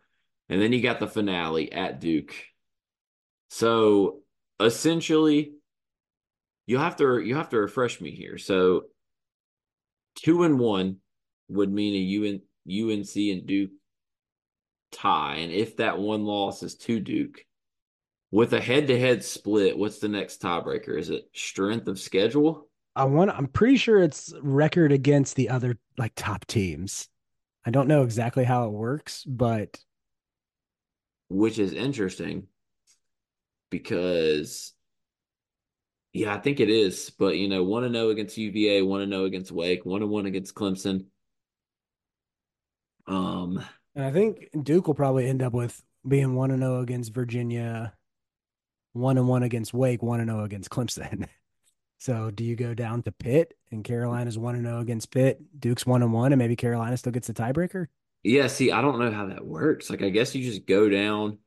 And 0.48 0.60
then 0.60 0.72
you 0.72 0.80
got 0.80 1.00
the 1.00 1.08
finale 1.08 1.72
at 1.72 2.00
Duke. 2.00 2.34
So 3.50 4.20
essentially, 4.60 5.52
you 6.66 6.78
have 6.78 6.96
to 6.96 7.20
you 7.20 7.36
have 7.36 7.50
to 7.50 7.58
refresh 7.58 8.00
me 8.00 8.10
here. 8.10 8.38
So 8.38 8.84
two 10.16 10.44
and 10.44 10.58
one 10.58 10.96
would 11.48 11.72
mean 11.72 11.94
a 11.94 11.98
UN, 11.98 12.42
UNC 12.68 13.16
and 13.16 13.46
Duke 13.46 13.70
tie. 14.92 15.36
And 15.36 15.52
if 15.52 15.76
that 15.76 15.98
one 15.98 16.24
loss 16.24 16.62
is 16.62 16.76
to 16.76 17.00
Duke, 17.00 17.44
with 18.30 18.52
a 18.52 18.60
head 18.60 18.88
to 18.88 18.98
head 18.98 19.24
split, 19.24 19.78
what's 19.78 19.98
the 19.98 20.08
next 20.08 20.42
tiebreaker? 20.42 20.98
Is 20.98 21.10
it 21.10 21.28
strength 21.32 21.88
of 21.88 21.98
schedule? 21.98 22.68
I 22.94 23.04
want 23.04 23.30
I'm 23.30 23.46
pretty 23.46 23.76
sure 23.76 24.02
it's 24.02 24.32
record 24.40 24.90
against 24.90 25.36
the 25.36 25.50
other 25.50 25.78
like 25.98 26.12
top 26.16 26.46
teams. 26.46 27.08
I 27.64 27.70
don't 27.70 27.88
know 27.88 28.02
exactly 28.02 28.44
how 28.44 28.66
it 28.66 28.72
works, 28.72 29.22
but 29.24 29.78
which 31.28 31.58
is 31.58 31.72
interesting 31.72 32.46
because 33.70 34.72
yeah, 36.12 36.34
I 36.34 36.38
think 36.38 36.60
it 36.60 36.70
is. 36.70 37.10
But 37.10 37.36
you 37.36 37.48
know, 37.48 37.62
one 37.62 37.82
to 37.82 37.88
know 37.88 38.08
against 38.08 38.38
UVA, 38.38 38.82
one 38.82 39.00
to 39.00 39.06
know 39.06 39.24
against 39.24 39.52
Wake, 39.52 39.84
one 39.84 40.00
to 40.00 40.06
one 40.06 40.26
against 40.26 40.54
Clemson. 40.54 41.06
Um, 43.06 43.62
and 43.94 44.04
I 44.04 44.10
think 44.10 44.48
Duke 44.62 44.86
will 44.86 44.94
probably 44.94 45.28
end 45.28 45.42
up 45.42 45.52
with 45.52 45.82
being 46.06 46.34
one 46.34 46.50
to 46.50 46.56
know 46.56 46.80
against 46.80 47.12
Virginia, 47.12 47.92
one 48.94 49.18
and 49.18 49.28
one 49.28 49.42
against 49.42 49.74
Wake, 49.74 50.02
one 50.02 50.20
to 50.20 50.24
know 50.24 50.40
against 50.40 50.70
Clemson. 50.70 51.28
so, 51.98 52.30
do 52.30 52.44
you 52.44 52.56
go 52.56 52.74
down 52.74 53.02
to 53.02 53.12
Pitt 53.12 53.54
and 53.70 53.84
Carolina's 53.84 54.38
one 54.38 54.54
to 54.54 54.60
know 54.60 54.80
against 54.80 55.10
Pitt, 55.10 55.40
Duke's 55.60 55.86
one 55.86 56.02
and 56.02 56.12
one, 56.12 56.32
and 56.32 56.38
maybe 56.38 56.56
Carolina 56.56 56.96
still 56.96 57.12
gets 57.12 57.26
the 57.26 57.34
tiebreaker? 57.34 57.88
Yeah, 58.26 58.48
see, 58.48 58.72
I 58.72 58.82
don't 58.82 58.98
know 58.98 59.12
how 59.12 59.26
that 59.26 59.46
works. 59.46 59.88
Like, 59.88 60.02
I 60.02 60.08
guess 60.08 60.34
you 60.34 60.42
just 60.42 60.66
go 60.66 60.88
down. 60.88 61.38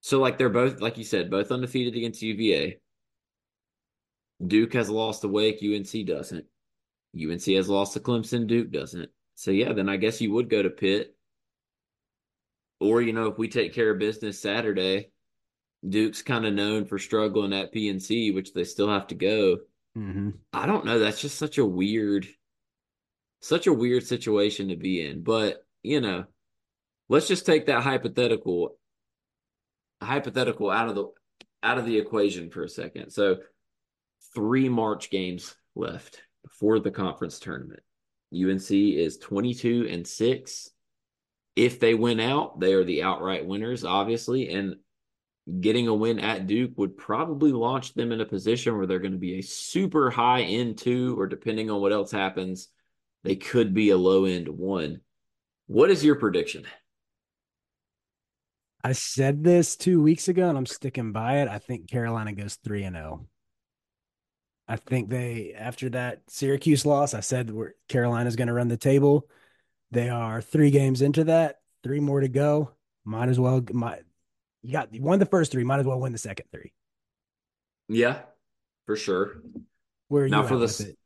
So, 0.00 0.18
like, 0.18 0.36
they're 0.36 0.48
both, 0.48 0.80
like 0.80 0.98
you 0.98 1.04
said, 1.04 1.30
both 1.30 1.52
undefeated 1.52 1.94
against 1.94 2.22
UVA. 2.22 2.80
Duke 4.44 4.72
has 4.72 4.90
lost 4.90 5.20
to 5.20 5.28
Wake, 5.28 5.62
UNC 5.62 6.04
doesn't. 6.04 6.44
UNC 7.16 7.44
has 7.44 7.68
lost 7.68 7.92
to 7.92 8.00
Clemson, 8.00 8.48
Duke 8.48 8.72
doesn't. 8.72 9.10
So, 9.36 9.52
yeah, 9.52 9.74
then 9.74 9.88
I 9.88 9.96
guess 9.96 10.20
you 10.20 10.32
would 10.32 10.50
go 10.50 10.60
to 10.60 10.70
Pitt. 10.70 11.14
Or, 12.80 13.00
you 13.00 13.12
know, 13.12 13.28
if 13.28 13.38
we 13.38 13.46
take 13.46 13.72
care 13.72 13.92
of 13.92 14.00
business 14.00 14.42
Saturday, 14.42 15.12
Duke's 15.88 16.20
kind 16.20 16.46
of 16.46 16.52
known 16.52 16.86
for 16.86 16.98
struggling 16.98 17.52
at 17.52 17.72
PNC, 17.72 18.34
which 18.34 18.52
they 18.52 18.64
still 18.64 18.88
have 18.88 19.06
to 19.06 19.14
go. 19.14 19.58
Mm-hmm. 19.96 20.30
I 20.52 20.66
don't 20.66 20.84
know. 20.84 20.98
That's 20.98 21.20
just 21.20 21.38
such 21.38 21.58
a 21.58 21.64
weird, 21.64 22.26
such 23.40 23.68
a 23.68 23.72
weird 23.72 24.04
situation 24.04 24.70
to 24.70 24.76
be 24.76 25.06
in. 25.06 25.22
But 25.22 25.62
you 25.86 26.00
know, 26.00 26.24
let's 27.08 27.28
just 27.28 27.46
take 27.46 27.66
that 27.66 27.82
hypothetical 27.82 28.76
hypothetical 30.02 30.70
out 30.70 30.88
of 30.88 30.94
the 30.94 31.06
out 31.62 31.78
of 31.78 31.86
the 31.86 31.98
equation 31.98 32.50
for 32.50 32.64
a 32.64 32.68
second. 32.68 33.10
So, 33.10 33.38
three 34.34 34.68
March 34.68 35.10
games 35.10 35.54
left 35.74 36.20
before 36.44 36.80
the 36.80 36.90
conference 36.90 37.38
tournament. 37.38 37.80
UNC 38.34 38.70
is 38.70 39.18
22 39.18 39.88
and 39.90 40.06
6. 40.06 40.70
If 41.54 41.80
they 41.80 41.94
win 41.94 42.20
out, 42.20 42.60
they 42.60 42.74
are 42.74 42.84
the 42.84 43.02
outright 43.02 43.46
winners, 43.46 43.84
obviously, 43.84 44.50
and 44.50 44.76
getting 45.60 45.86
a 45.86 45.94
win 45.94 46.18
at 46.18 46.46
Duke 46.46 46.72
would 46.76 46.96
probably 46.96 47.52
launch 47.52 47.94
them 47.94 48.12
in 48.12 48.20
a 48.20 48.26
position 48.26 48.76
where 48.76 48.86
they're 48.86 48.98
going 48.98 49.12
to 49.12 49.18
be 49.18 49.38
a 49.38 49.42
super 49.42 50.10
high 50.10 50.42
end 50.42 50.78
two, 50.78 51.18
or 51.18 51.26
depending 51.26 51.70
on 51.70 51.80
what 51.80 51.92
else 51.92 52.10
happens, 52.10 52.68
they 53.24 53.36
could 53.36 53.72
be 53.72 53.90
a 53.90 53.96
low 53.96 54.24
end 54.24 54.48
one. 54.48 55.00
What 55.66 55.90
is 55.90 56.04
your 56.04 56.14
prediction? 56.14 56.64
I 58.84 58.92
said 58.92 59.42
this 59.42 59.76
two 59.76 60.00
weeks 60.00 60.28
ago 60.28 60.48
and 60.48 60.56
I'm 60.56 60.66
sticking 60.66 61.10
by 61.12 61.38
it. 61.38 61.48
I 61.48 61.58
think 61.58 61.90
Carolina 61.90 62.32
goes 62.32 62.54
3 62.64 62.84
and 62.84 62.96
0. 62.96 63.26
I 64.68 64.76
think 64.76 65.08
they, 65.08 65.54
after 65.56 65.88
that 65.90 66.22
Syracuse 66.28 66.86
loss, 66.86 67.14
I 67.14 67.20
said 67.20 67.52
Carolina's 67.88 68.36
going 68.36 68.48
to 68.48 68.54
run 68.54 68.68
the 68.68 68.76
table. 68.76 69.28
They 69.90 70.08
are 70.08 70.40
three 70.40 70.70
games 70.70 71.02
into 71.02 71.24
that, 71.24 71.60
three 71.82 72.00
more 72.00 72.20
to 72.20 72.28
go. 72.28 72.72
Might 73.04 73.28
as 73.28 73.38
well, 73.38 73.64
might, 73.72 74.02
you 74.62 74.72
got 74.72 74.92
you 74.92 75.02
won 75.02 75.20
the 75.20 75.26
first 75.26 75.52
three, 75.52 75.62
might 75.62 75.78
as 75.78 75.86
well 75.86 76.00
win 76.00 76.12
the 76.12 76.18
second 76.18 76.46
three. 76.50 76.72
Yeah, 77.88 78.18
for 78.86 78.96
sure. 78.96 79.40
Where 80.08 80.24
are 80.24 80.28
now 80.28 80.42
you 80.42 80.48
for 80.48 80.58
the 80.58 80.66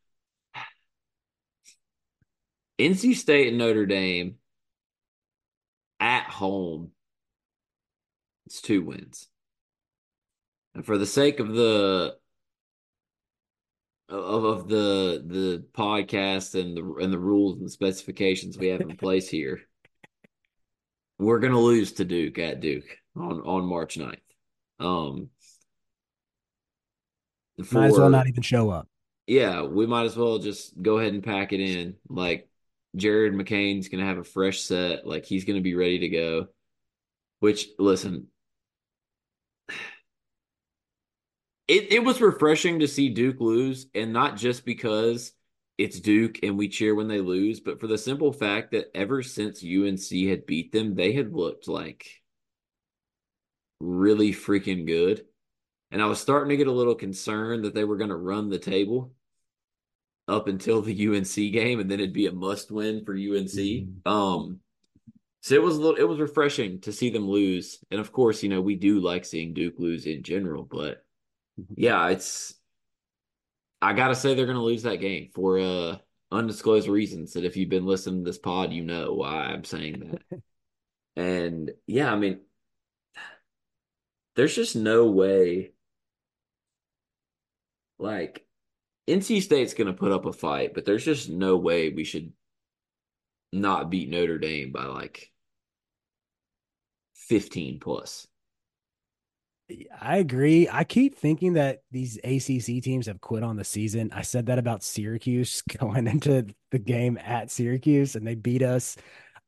NC 2.78 3.14
State 3.16 3.48
and 3.48 3.58
Notre 3.58 3.84
Dame 3.84 4.36
at 6.00 6.24
home, 6.24 6.90
it's 8.46 8.60
two 8.60 8.82
wins. 8.82 9.28
And 10.74 10.84
for 10.84 10.98
the 10.98 11.06
sake 11.06 11.40
of 11.40 11.54
the 11.54 12.16
of, 14.08 14.44
of 14.44 14.68
the 14.68 15.22
the 15.24 15.64
podcast 15.72 16.61
and 16.61 16.76
the 16.76 17.05
and 17.05 17.12
the 17.12 17.18
rules 17.18 17.59
and 17.59 17.66
the 17.66 17.70
specifications 17.70 18.59
we 18.59 18.68
have 18.68 18.80
in 18.80 18.96
place 18.96 19.28
here, 19.28 19.61
we're 21.18 21.38
gonna 21.38 21.61
lose 21.61 21.92
to 21.92 22.05
Duke 22.05 22.38
at 22.38 22.61
Duke 22.61 22.98
on 23.16 23.40
on 23.42 23.64
March 23.66 23.98
9th. 23.98 24.16
Um 24.78 25.30
for, 27.64 27.74
might 27.74 27.86
as 27.86 27.98
well 27.98 28.11
not 28.11 28.26
even 28.26 28.42
show 28.42 28.70
up. 28.70 28.88
Yeah, 29.26 29.62
we 29.62 29.86
might 29.86 30.07
as 30.07 30.16
well 30.16 30.38
just 30.38 30.80
go 30.80 30.98
ahead 30.98 31.12
and 31.12 31.22
pack 31.22 31.53
it 31.53 31.61
in. 31.61 31.94
Like 32.09 32.48
Jared 32.97 33.34
McCain's 33.34 33.88
going 33.88 34.01
to 34.01 34.09
have 34.09 34.18
a 34.18 34.24
fresh 34.24 34.61
set. 34.61 35.07
Like 35.07 35.24
he's 35.24 35.45
going 35.45 35.57
to 35.57 35.62
be 35.62 35.74
ready 35.74 36.01
to 36.01 36.09
go. 36.09 36.49
Which, 37.41 37.68
listen, 37.78 38.26
it, 41.68 41.93
it 41.93 42.05
was 42.05 42.20
refreshing 42.20 42.80
to 42.80 42.88
see 42.88 43.11
Duke 43.11 43.41
lose, 43.41 43.86
and 43.95 44.12
not 44.12 44.36
just 44.36 44.64
because 44.64 45.32
it's 45.78 46.01
Duke 46.01 46.41
and 46.43 46.59
we 46.59 46.68
cheer 46.68 46.95
when 46.95 47.09
they 47.09 47.20
lose, 47.20 47.61
but 47.61 47.80
for 47.80 47.86
the 47.86 47.97
simple 47.97 48.32
fact 48.32 48.72
that 48.72 48.95
ever 48.95 49.22
since 49.22 49.64
UNC 49.64 50.28
had 50.28 50.45
beat 50.45 50.72
them, 50.72 50.95
they 50.95 51.12
had 51.12 51.32
looked 51.32 51.68
like 51.68 52.07
really 53.80 54.32
freaking 54.32 54.86
good. 54.86 55.24
And 55.91 56.03
I 56.03 56.07
was 56.07 56.20
starting 56.20 56.51
to 56.51 56.57
get 56.57 56.66
a 56.66 56.72
little 56.72 56.95
concerned 56.95 57.64
that 57.64 57.74
they 57.74 57.84
were 57.84 57.97
going 57.97 58.11
to 58.11 58.16
run 58.16 58.51
the 58.51 58.59
table 58.59 59.14
up 60.31 60.49
until 60.49 60.81
the 60.81 61.09
UNC 61.09 61.35
game, 61.35 61.81
and 61.81 61.91
then 61.91 62.01
it'd 62.01 62.12
be 62.12 62.26
a 62.26 62.33
must 62.33 62.70
win 62.70 63.05
for 63.05 63.12
UNC. 63.12 63.51
Mm-hmm. 63.51 64.09
Um, 64.09 64.61
so 65.43 65.55
it 65.55 65.62
was 65.62 65.76
a 65.76 65.81
little, 65.81 65.97
it 65.97 66.09
was 66.09 66.20
refreshing 66.20 66.81
to 66.83 66.93
see 66.93 67.11
them 67.11 67.28
lose, 67.28 67.83
and 67.91 68.01
of 68.01 68.12
course, 68.12 68.43
you 68.43 68.49
know 68.49 68.61
we 68.61 68.76
do 68.76 69.01
like 69.01 69.24
seeing 69.24 69.55
Duke 69.55 69.74
lose 69.78 70.07
in 70.07 70.22
general, 70.22 70.62
but 70.62 71.05
mm-hmm. 71.61 71.74
yeah, 71.76 72.09
it's 72.09 72.55
I 73.83 73.93
gotta 73.93 74.14
say 74.14 74.35
they're 74.35 74.47
gonna 74.47 74.62
lose 74.62 74.85
that 74.85 75.01
game 75.01 75.31
for 75.35 75.59
uh 75.59 75.97
undisclosed 76.31 76.89
reasons. 76.89 77.33
That 77.33 77.45
if 77.45 77.57
you've 77.57 77.68
been 77.68 77.87
listening 77.87 78.24
to 78.24 78.31
this 78.31 78.39
pod, 78.39 78.72
you 78.72 78.85
know 78.85 79.14
why 79.14 79.47
I'm 79.47 79.64
saying 79.64 80.18
that. 80.31 80.43
and 81.16 81.72
yeah, 81.87 82.12
I 82.12 82.16
mean, 82.16 82.41
there's 84.37 84.55
just 84.55 84.76
no 84.76 85.07
way. 85.11 85.72
Like 87.99 88.47
NC 89.11 89.42
State's 89.42 89.74
going 89.74 89.86
to 89.86 89.92
put 89.92 90.12
up 90.12 90.26
a 90.26 90.32
fight, 90.32 90.74
but 90.74 90.84
there's 90.84 91.04
just 91.04 91.28
no 91.28 91.56
way 91.56 91.90
we 91.90 92.04
should 92.04 92.32
not 93.52 93.90
beat 93.90 94.11
Notre 94.11 94.38
Dame 94.38 94.72
by 94.72 94.84
like 94.84 95.30
15 97.14 97.80
plus. 97.80 98.26
I 100.00 100.16
agree. 100.16 100.68
I 100.70 100.84
keep 100.84 101.16
thinking 101.16 101.52
that 101.52 101.82
these 101.90 102.16
ACC 102.24 102.82
teams 102.82 103.06
have 103.06 103.20
quit 103.20 103.44
on 103.44 103.56
the 103.56 103.64
season. 103.64 104.11
I 104.12 104.22
said 104.22 104.46
that 104.46 104.58
about 104.58 104.82
Syracuse 104.82 105.62
going 105.78 106.06
into 106.06 106.46
the 106.70 106.78
game 106.78 107.18
at 107.18 107.50
Syracuse 107.50 108.16
and 108.16 108.26
they 108.26 108.34
beat 108.34 108.62
us. 108.62 108.96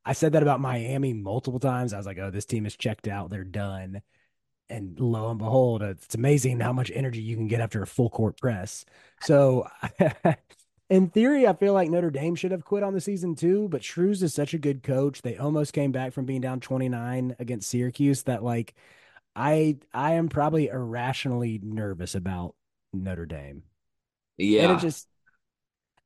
I 0.05 0.13
said 0.13 0.33
that 0.33 0.43
about 0.43 0.59
Miami 0.59 1.13
multiple 1.13 1.59
times. 1.59 1.93
I 1.93 1.97
was 1.97 2.05
like, 2.05 2.19
oh, 2.19 2.31
this 2.31 2.45
team 2.45 2.65
is 2.65 2.75
checked 2.75 3.07
out. 3.07 3.29
They're 3.29 3.43
done. 3.43 4.01
And 4.69 4.99
lo 4.99 5.29
and 5.29 5.37
behold, 5.37 5.81
it's 5.81 6.15
amazing 6.15 6.59
how 6.59 6.73
much 6.73 6.91
energy 6.93 7.21
you 7.21 7.35
can 7.35 7.47
get 7.47 7.61
after 7.61 7.81
a 7.81 7.87
full 7.87 8.09
court 8.09 8.39
press. 8.39 8.85
So, 9.21 9.67
in 10.89 11.09
theory, 11.09 11.47
I 11.47 11.53
feel 11.53 11.73
like 11.73 11.89
Notre 11.89 12.09
Dame 12.09 12.35
should 12.35 12.51
have 12.51 12.65
quit 12.65 12.83
on 12.83 12.93
the 12.93 13.01
season 13.01 13.35
too. 13.35 13.67
But 13.69 13.83
Shrews 13.83 14.23
is 14.23 14.33
such 14.33 14.53
a 14.53 14.59
good 14.59 14.81
coach. 14.81 15.21
They 15.21 15.37
almost 15.37 15.73
came 15.73 15.91
back 15.91 16.13
from 16.13 16.25
being 16.25 16.41
down 16.41 16.59
29 16.59 17.35
against 17.39 17.69
Syracuse 17.69 18.23
that, 18.23 18.43
like, 18.43 18.73
I 19.35 19.77
I 19.93 20.13
am 20.13 20.29
probably 20.29 20.67
irrationally 20.67 21.59
nervous 21.61 22.15
about 22.15 22.55
Notre 22.93 23.25
Dame. 23.25 23.63
Yeah, 24.37 24.63
and 24.63 24.77
it 24.77 24.81
just 24.81 25.07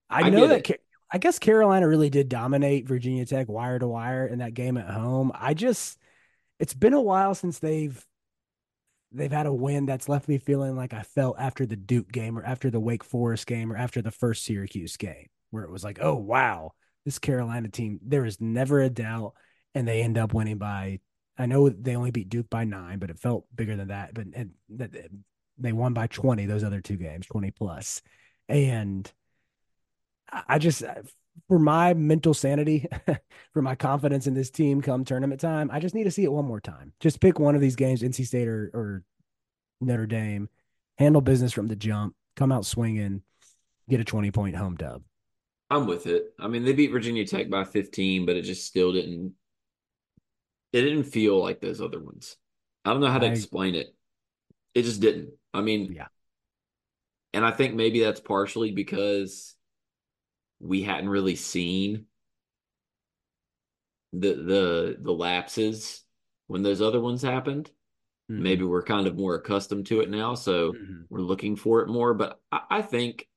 I, 0.10 0.24
I 0.24 0.30
know 0.30 0.47
that 0.47 0.66
I 1.12 1.18
guess 1.18 1.39
Carolina 1.39 1.88
really 1.88 2.10
did 2.10 2.30
dominate 2.30 2.88
Virginia 2.88 3.26
Tech 3.26 3.47
wire 3.47 3.80
to 3.80 3.88
wire 3.88 4.26
in 4.26 4.39
that 4.39 4.53
game 4.53 4.78
at 4.78 4.89
home. 4.89 5.32
I 5.36 5.53
just 5.53 5.97
it's 6.60 6.74
been 6.74 6.93
a 6.93 7.01
while 7.01 7.36
since 7.36 7.60
they've 7.60 8.07
they've 9.12 9.32
had 9.32 9.45
a 9.45 9.53
win 9.53 9.86
that's 9.86 10.10
left 10.10 10.28
me 10.28 10.38
feeling 10.38 10.76
like 10.76 10.93
I 10.93 11.03
felt 11.03 11.38
after 11.39 11.66
the 11.66 11.76
Duke 11.76 12.12
game 12.12 12.38
or 12.38 12.43
after 12.43 12.70
the 12.70 12.80
Wake 12.80 13.03
Forest 13.03 13.47
game 13.47 13.72
or 13.72 13.78
after 13.78 14.01
the 14.01 14.12
first 14.12 14.43
Syracuse 14.43 14.97
game, 14.97 15.28
where 15.51 15.64
it 15.64 15.72
was 15.72 15.84
like, 15.84 15.99
oh 16.01 16.16
wow, 16.16 16.72
this 17.05 17.20
Carolina 17.20 17.70
team, 17.70 17.99
there 18.03 18.26
is 18.26 18.41
never 18.41 18.82
a 18.82 18.89
doubt, 18.89 19.34
and 19.74 19.88
they 19.88 20.01
end 20.01 20.18
up 20.18 20.34
winning 20.34 20.58
by. 20.58 20.99
I 21.38 21.45
know 21.45 21.70
they 21.70 21.95
only 21.95 22.12
beat 22.12 22.30
Duke 22.30 22.49
by 22.49 22.64
nine, 22.64 22.99
but 22.99 23.12
it 23.12 23.20
felt 23.20 23.45
bigger 23.55 23.76
than 23.76 23.89
that. 23.89 24.14
But 24.14 24.28
and 24.34 24.51
that 24.70 24.91
they 25.58 25.72
won 25.72 25.93
by 25.93 26.08
twenty 26.08 26.45
those 26.45 26.64
other 26.64 26.82
two 26.82 26.97
games, 26.97 27.28
twenty 27.28 27.51
plus, 27.51 28.01
and 28.49 29.10
I 30.47 30.58
just 30.58 30.84
for 31.48 31.60
my 31.60 31.94
mental 31.94 32.34
sanity, 32.34 32.88
for 33.54 33.62
my 33.62 33.76
confidence 33.76 34.28
in 34.28 34.34
this 34.34 34.50
team 34.50 34.82
come 34.82 35.06
tournament 35.06 35.42
time, 35.42 35.70
I 35.72 35.80
just 35.80 35.96
need 35.96 36.06
to 36.06 36.12
see 36.12 36.24
it 36.24 36.32
one 36.32 36.46
more 36.46 36.60
time. 36.60 36.94
Just 37.00 37.22
pick 37.22 37.40
one 37.40 37.56
of 37.56 37.62
these 37.62 37.76
games, 37.76 38.02
NC 38.02 38.26
State 38.26 38.48
or, 38.48 38.72
or 38.74 39.04
Notre 39.82 40.08
Dame, 40.08 40.50
handle 40.98 41.22
business 41.22 41.54
from 41.54 41.68
the 41.68 41.76
jump, 41.76 42.16
come 42.36 42.52
out 42.52 42.66
swinging, 42.66 43.22
get 43.90 44.00
a 44.00 44.06
20 44.06 44.32
point 44.32 44.56
home 44.56 44.76
dub. 44.76 45.04
I'm 45.70 45.86
with 45.86 46.08
it. 46.08 46.34
I 46.40 46.48
mean, 46.48 46.64
they 46.64 46.74
beat 46.74 46.92
Virginia 46.92 47.26
Tech 47.26 47.50
by 47.50 47.66
15, 47.66 48.26
but 48.26 48.36
it 48.36 48.44
just 48.44 48.66
still 48.66 48.94
didn't. 48.94 49.34
It 50.72 50.82
didn't 50.82 51.04
feel 51.04 51.42
like 51.42 51.60
those 51.60 51.82
other 51.82 52.00
ones. 52.00 52.38
I 52.86 52.92
don't 52.92 53.02
know 53.02 53.12
how 53.12 53.20
to 53.20 53.28
I, 53.28 53.32
explain 53.32 53.76
it. 53.76 53.94
It 54.74 54.84
just 54.84 55.02
didn't. 55.02 55.32
I 55.54 55.62
mean, 55.62 55.92
yeah. 55.94 56.08
And 57.34 57.46
I 57.46 57.52
think 57.52 57.76
maybe 57.76 58.00
that's 58.00 58.20
partially 58.20 58.72
because 58.72 59.57
we 60.60 60.84
hadn't 60.84 61.10
really 61.10 61.36
seen 61.36 62.05
the 64.14 64.34
the 64.34 64.97
the 64.99 65.12
lapses 65.12 66.03
when 66.47 66.64
those 66.64 66.82
other 66.82 66.99
ones 66.99 67.22
happened. 67.22 67.70
Mm-hmm. 68.32 68.43
Maybe 68.43 68.64
we're 68.64 68.84
kind 68.84 69.08
of 69.08 69.18
more 69.18 69.36
accustomed 69.36 69.86
to 69.88 70.01
it 70.01 70.10
now, 70.10 70.36
so 70.36 70.74
mm-hmm. 70.74 71.01
we're 71.10 71.22
looking 71.22 71.55
for 71.55 71.82
it 71.82 71.88
more. 71.88 72.14
But 72.14 72.39
I, 72.51 72.62
I 72.70 72.82
think 72.82 73.28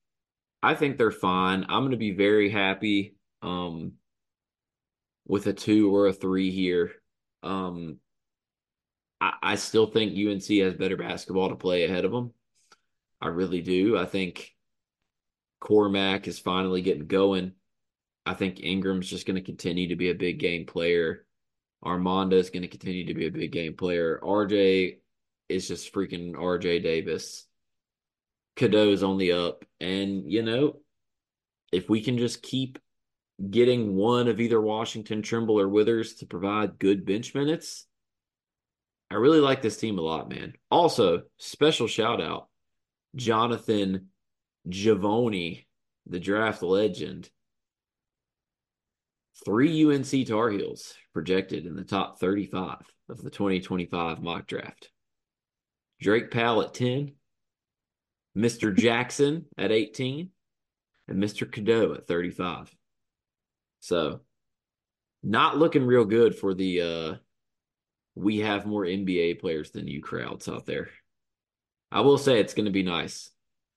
I 0.63 0.75
think 0.75 0.97
they're 0.97 1.11
fine. 1.11 1.65
I'm 1.69 1.81
going 1.81 1.91
to 1.91 1.97
be 1.97 2.11
very 2.11 2.49
happy 2.49 3.15
um, 3.41 3.93
with 5.25 5.47
a 5.47 5.53
two 5.53 5.93
or 5.95 6.07
a 6.07 6.13
three 6.13 6.51
here. 6.51 6.91
Um, 7.43 7.97
I, 9.19 9.33
I 9.41 9.55
still 9.55 9.87
think 9.87 10.13
UNC 10.17 10.45
has 10.59 10.73
better 10.75 10.97
basketball 10.97 11.49
to 11.49 11.55
play 11.55 11.85
ahead 11.85 12.05
of 12.05 12.11
them. 12.11 12.33
I 13.21 13.27
really 13.27 13.61
do. 13.61 13.97
I 13.97 14.05
think 14.05 14.53
Cormac 15.61 16.27
is 16.27 16.39
finally 16.39 16.81
getting 16.81 17.07
going. 17.07 17.53
I 18.25 18.33
think 18.33 18.59
Ingram's 18.59 19.09
just 19.09 19.25
going 19.25 19.35
to 19.35 19.41
continue 19.41 19.87
to 19.89 19.95
be 19.95 20.09
a 20.09 20.15
big 20.15 20.39
game 20.39 20.65
player. 20.65 21.25
Armando 21.83 22.37
is 22.37 22.49
going 22.49 22.63
to 22.63 22.67
continue 22.67 23.05
to 23.05 23.13
be 23.13 23.27
a 23.27 23.31
big 23.31 23.51
game 23.51 23.75
player. 23.75 24.19
RJ 24.21 24.97
is 25.47 25.67
just 25.67 25.93
freaking 25.93 26.33
RJ 26.33 26.83
Davis. 26.83 27.45
Cadeau's 28.57 29.03
on 29.03 29.17
the 29.17 29.31
up. 29.31 29.63
And, 29.79 30.29
you 30.29 30.43
know, 30.43 30.79
if 31.71 31.89
we 31.89 32.01
can 32.01 32.17
just 32.17 32.43
keep 32.43 32.77
getting 33.49 33.95
one 33.95 34.27
of 34.27 34.39
either 34.39 34.59
Washington, 34.61 35.21
Trimble, 35.21 35.59
or 35.59 35.67
Withers 35.67 36.15
to 36.15 36.25
provide 36.25 36.79
good 36.79 37.05
bench 37.05 37.33
minutes, 37.33 37.85
I 39.09 39.15
really 39.15 39.39
like 39.39 39.61
this 39.61 39.77
team 39.77 39.97
a 39.97 40.01
lot, 40.01 40.29
man. 40.29 40.53
Also, 40.69 41.23
special 41.37 41.87
shout 41.87 42.21
out 42.21 42.49
Jonathan 43.15 44.09
Givony, 44.67 45.65
the 46.07 46.19
draft 46.19 46.61
legend. 46.61 47.29
Three 49.43 49.85
UNC 49.85 50.27
Tar 50.27 50.49
Heels 50.49 50.93
projected 51.13 51.65
in 51.65 51.75
the 51.75 51.83
top 51.83 52.19
35 52.19 52.77
of 53.09 53.21
the 53.21 53.29
2025 53.29 54.21
mock 54.21 54.47
draft. 54.47 54.89
Drake 55.99 56.31
Powell 56.31 56.63
at 56.63 56.73
10, 56.73 57.13
Mr. 58.37 58.75
Jackson 58.75 59.45
at 59.57 59.71
18, 59.71 60.29
and 61.07 61.23
Mr. 61.23 61.51
Cadeau 61.51 61.93
at 61.93 62.07
35. 62.07 62.75
So, 63.79 64.21
not 65.23 65.57
looking 65.57 65.85
real 65.85 66.05
good 66.05 66.35
for 66.35 66.53
the 66.53 66.81
uh 66.81 67.15
we 68.15 68.39
have 68.39 68.65
more 68.65 68.83
NBA 68.83 69.39
players 69.39 69.71
than 69.71 69.87
you 69.87 70.01
crowds 70.01 70.49
out 70.49 70.65
there. 70.65 70.89
I 71.91 72.01
will 72.01 72.17
say 72.17 72.39
it's 72.39 72.53
going 72.53 72.65
to 72.65 72.71
be 72.71 72.83
nice 72.83 73.31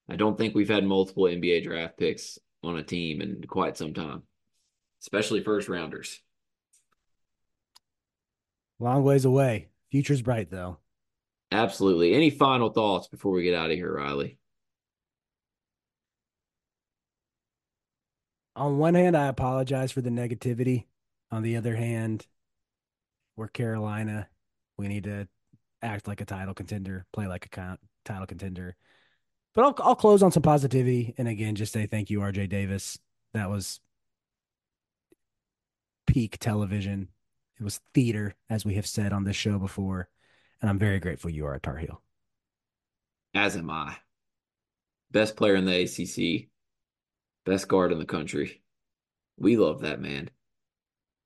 I 0.08 0.16
don't 0.16 0.36
think 0.36 0.54
we've 0.54 0.68
had 0.68 0.84
multiple 0.84 1.24
NBA 1.24 1.64
draft 1.64 1.96
picks 1.96 2.38
on 2.62 2.76
a 2.76 2.82
team 2.82 3.20
in 3.20 3.42
quite 3.46 3.76
some 3.76 3.94
time, 3.94 4.22
especially 5.02 5.42
first 5.42 5.68
rounders. 5.68 6.20
Long 8.78 9.02
ways 9.02 9.24
away. 9.24 9.68
Future's 9.90 10.22
bright, 10.22 10.50
though. 10.50 10.78
Absolutely. 11.52 12.14
Any 12.14 12.30
final 12.30 12.70
thoughts 12.70 13.08
before 13.08 13.32
we 13.32 13.44
get 13.44 13.54
out 13.54 13.70
of 13.70 13.76
here, 13.76 13.94
Riley? 13.94 14.38
On 18.56 18.78
one 18.78 18.94
hand, 18.94 19.16
I 19.16 19.28
apologize 19.28 19.92
for 19.92 20.00
the 20.00 20.10
negativity. 20.10 20.86
On 21.30 21.42
the 21.42 21.56
other 21.56 21.74
hand, 21.74 22.26
we're 23.36 23.48
Carolina. 23.48 24.28
We 24.76 24.88
need 24.88 25.04
to 25.04 25.28
act 25.82 26.06
like 26.06 26.20
a 26.20 26.24
title 26.24 26.54
contender, 26.54 27.06
play 27.12 27.26
like 27.26 27.46
a 27.56 27.78
title 28.04 28.26
contender. 28.26 28.76
But 29.54 29.64
I'll 29.64 29.74
I'll 29.88 29.94
close 29.96 30.22
on 30.22 30.32
some 30.32 30.42
positivity 30.42 31.14
and 31.16 31.28
again 31.28 31.54
just 31.54 31.72
say 31.72 31.86
thank 31.86 32.10
you, 32.10 32.20
RJ 32.20 32.48
Davis. 32.48 32.98
That 33.32 33.50
was 33.50 33.80
peak 36.06 36.38
television. 36.38 37.08
It 37.58 37.62
was 37.62 37.80
theater, 37.94 38.34
as 38.50 38.64
we 38.64 38.74
have 38.74 38.86
said 38.86 39.12
on 39.12 39.24
this 39.24 39.36
show 39.36 39.58
before. 39.58 40.08
And 40.60 40.68
I'm 40.68 40.78
very 40.78 40.98
grateful 40.98 41.30
you 41.30 41.46
are 41.46 41.54
a 41.54 41.60
Tar 41.60 41.76
Heel. 41.76 42.02
As 43.34 43.56
am 43.56 43.70
I. 43.70 43.96
Best 45.10 45.36
player 45.36 45.54
in 45.54 45.64
the 45.64 45.82
ACC, 45.82 46.48
best 47.44 47.68
guard 47.68 47.92
in 47.92 47.98
the 47.98 48.04
country. 48.04 48.62
We 49.36 49.56
love 49.56 49.82
that 49.82 50.00
man. 50.00 50.30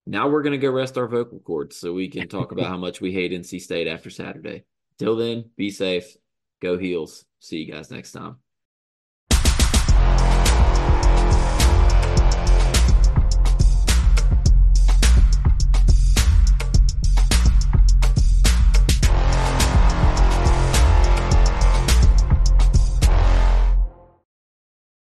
Now 0.06 0.28
we're 0.28 0.42
going 0.42 0.52
to 0.52 0.58
go 0.58 0.70
rest 0.70 0.98
our 0.98 1.06
vocal 1.06 1.38
cords 1.40 1.76
so 1.76 1.92
we 1.92 2.08
can 2.08 2.28
talk 2.28 2.52
about 2.52 2.66
how 2.66 2.76
much 2.78 3.00
we 3.00 3.12
hate 3.12 3.32
NC 3.32 3.60
State 3.60 3.86
after 3.86 4.10
Saturday. 4.10 4.64
Till 4.98 5.16
then, 5.16 5.50
be 5.56 5.70
safe. 5.70 6.16
Go 6.60 6.78
Heels. 6.78 7.24
See 7.40 7.58
you 7.58 7.72
guys 7.72 7.90
next 7.90 8.12
time. 8.12 8.36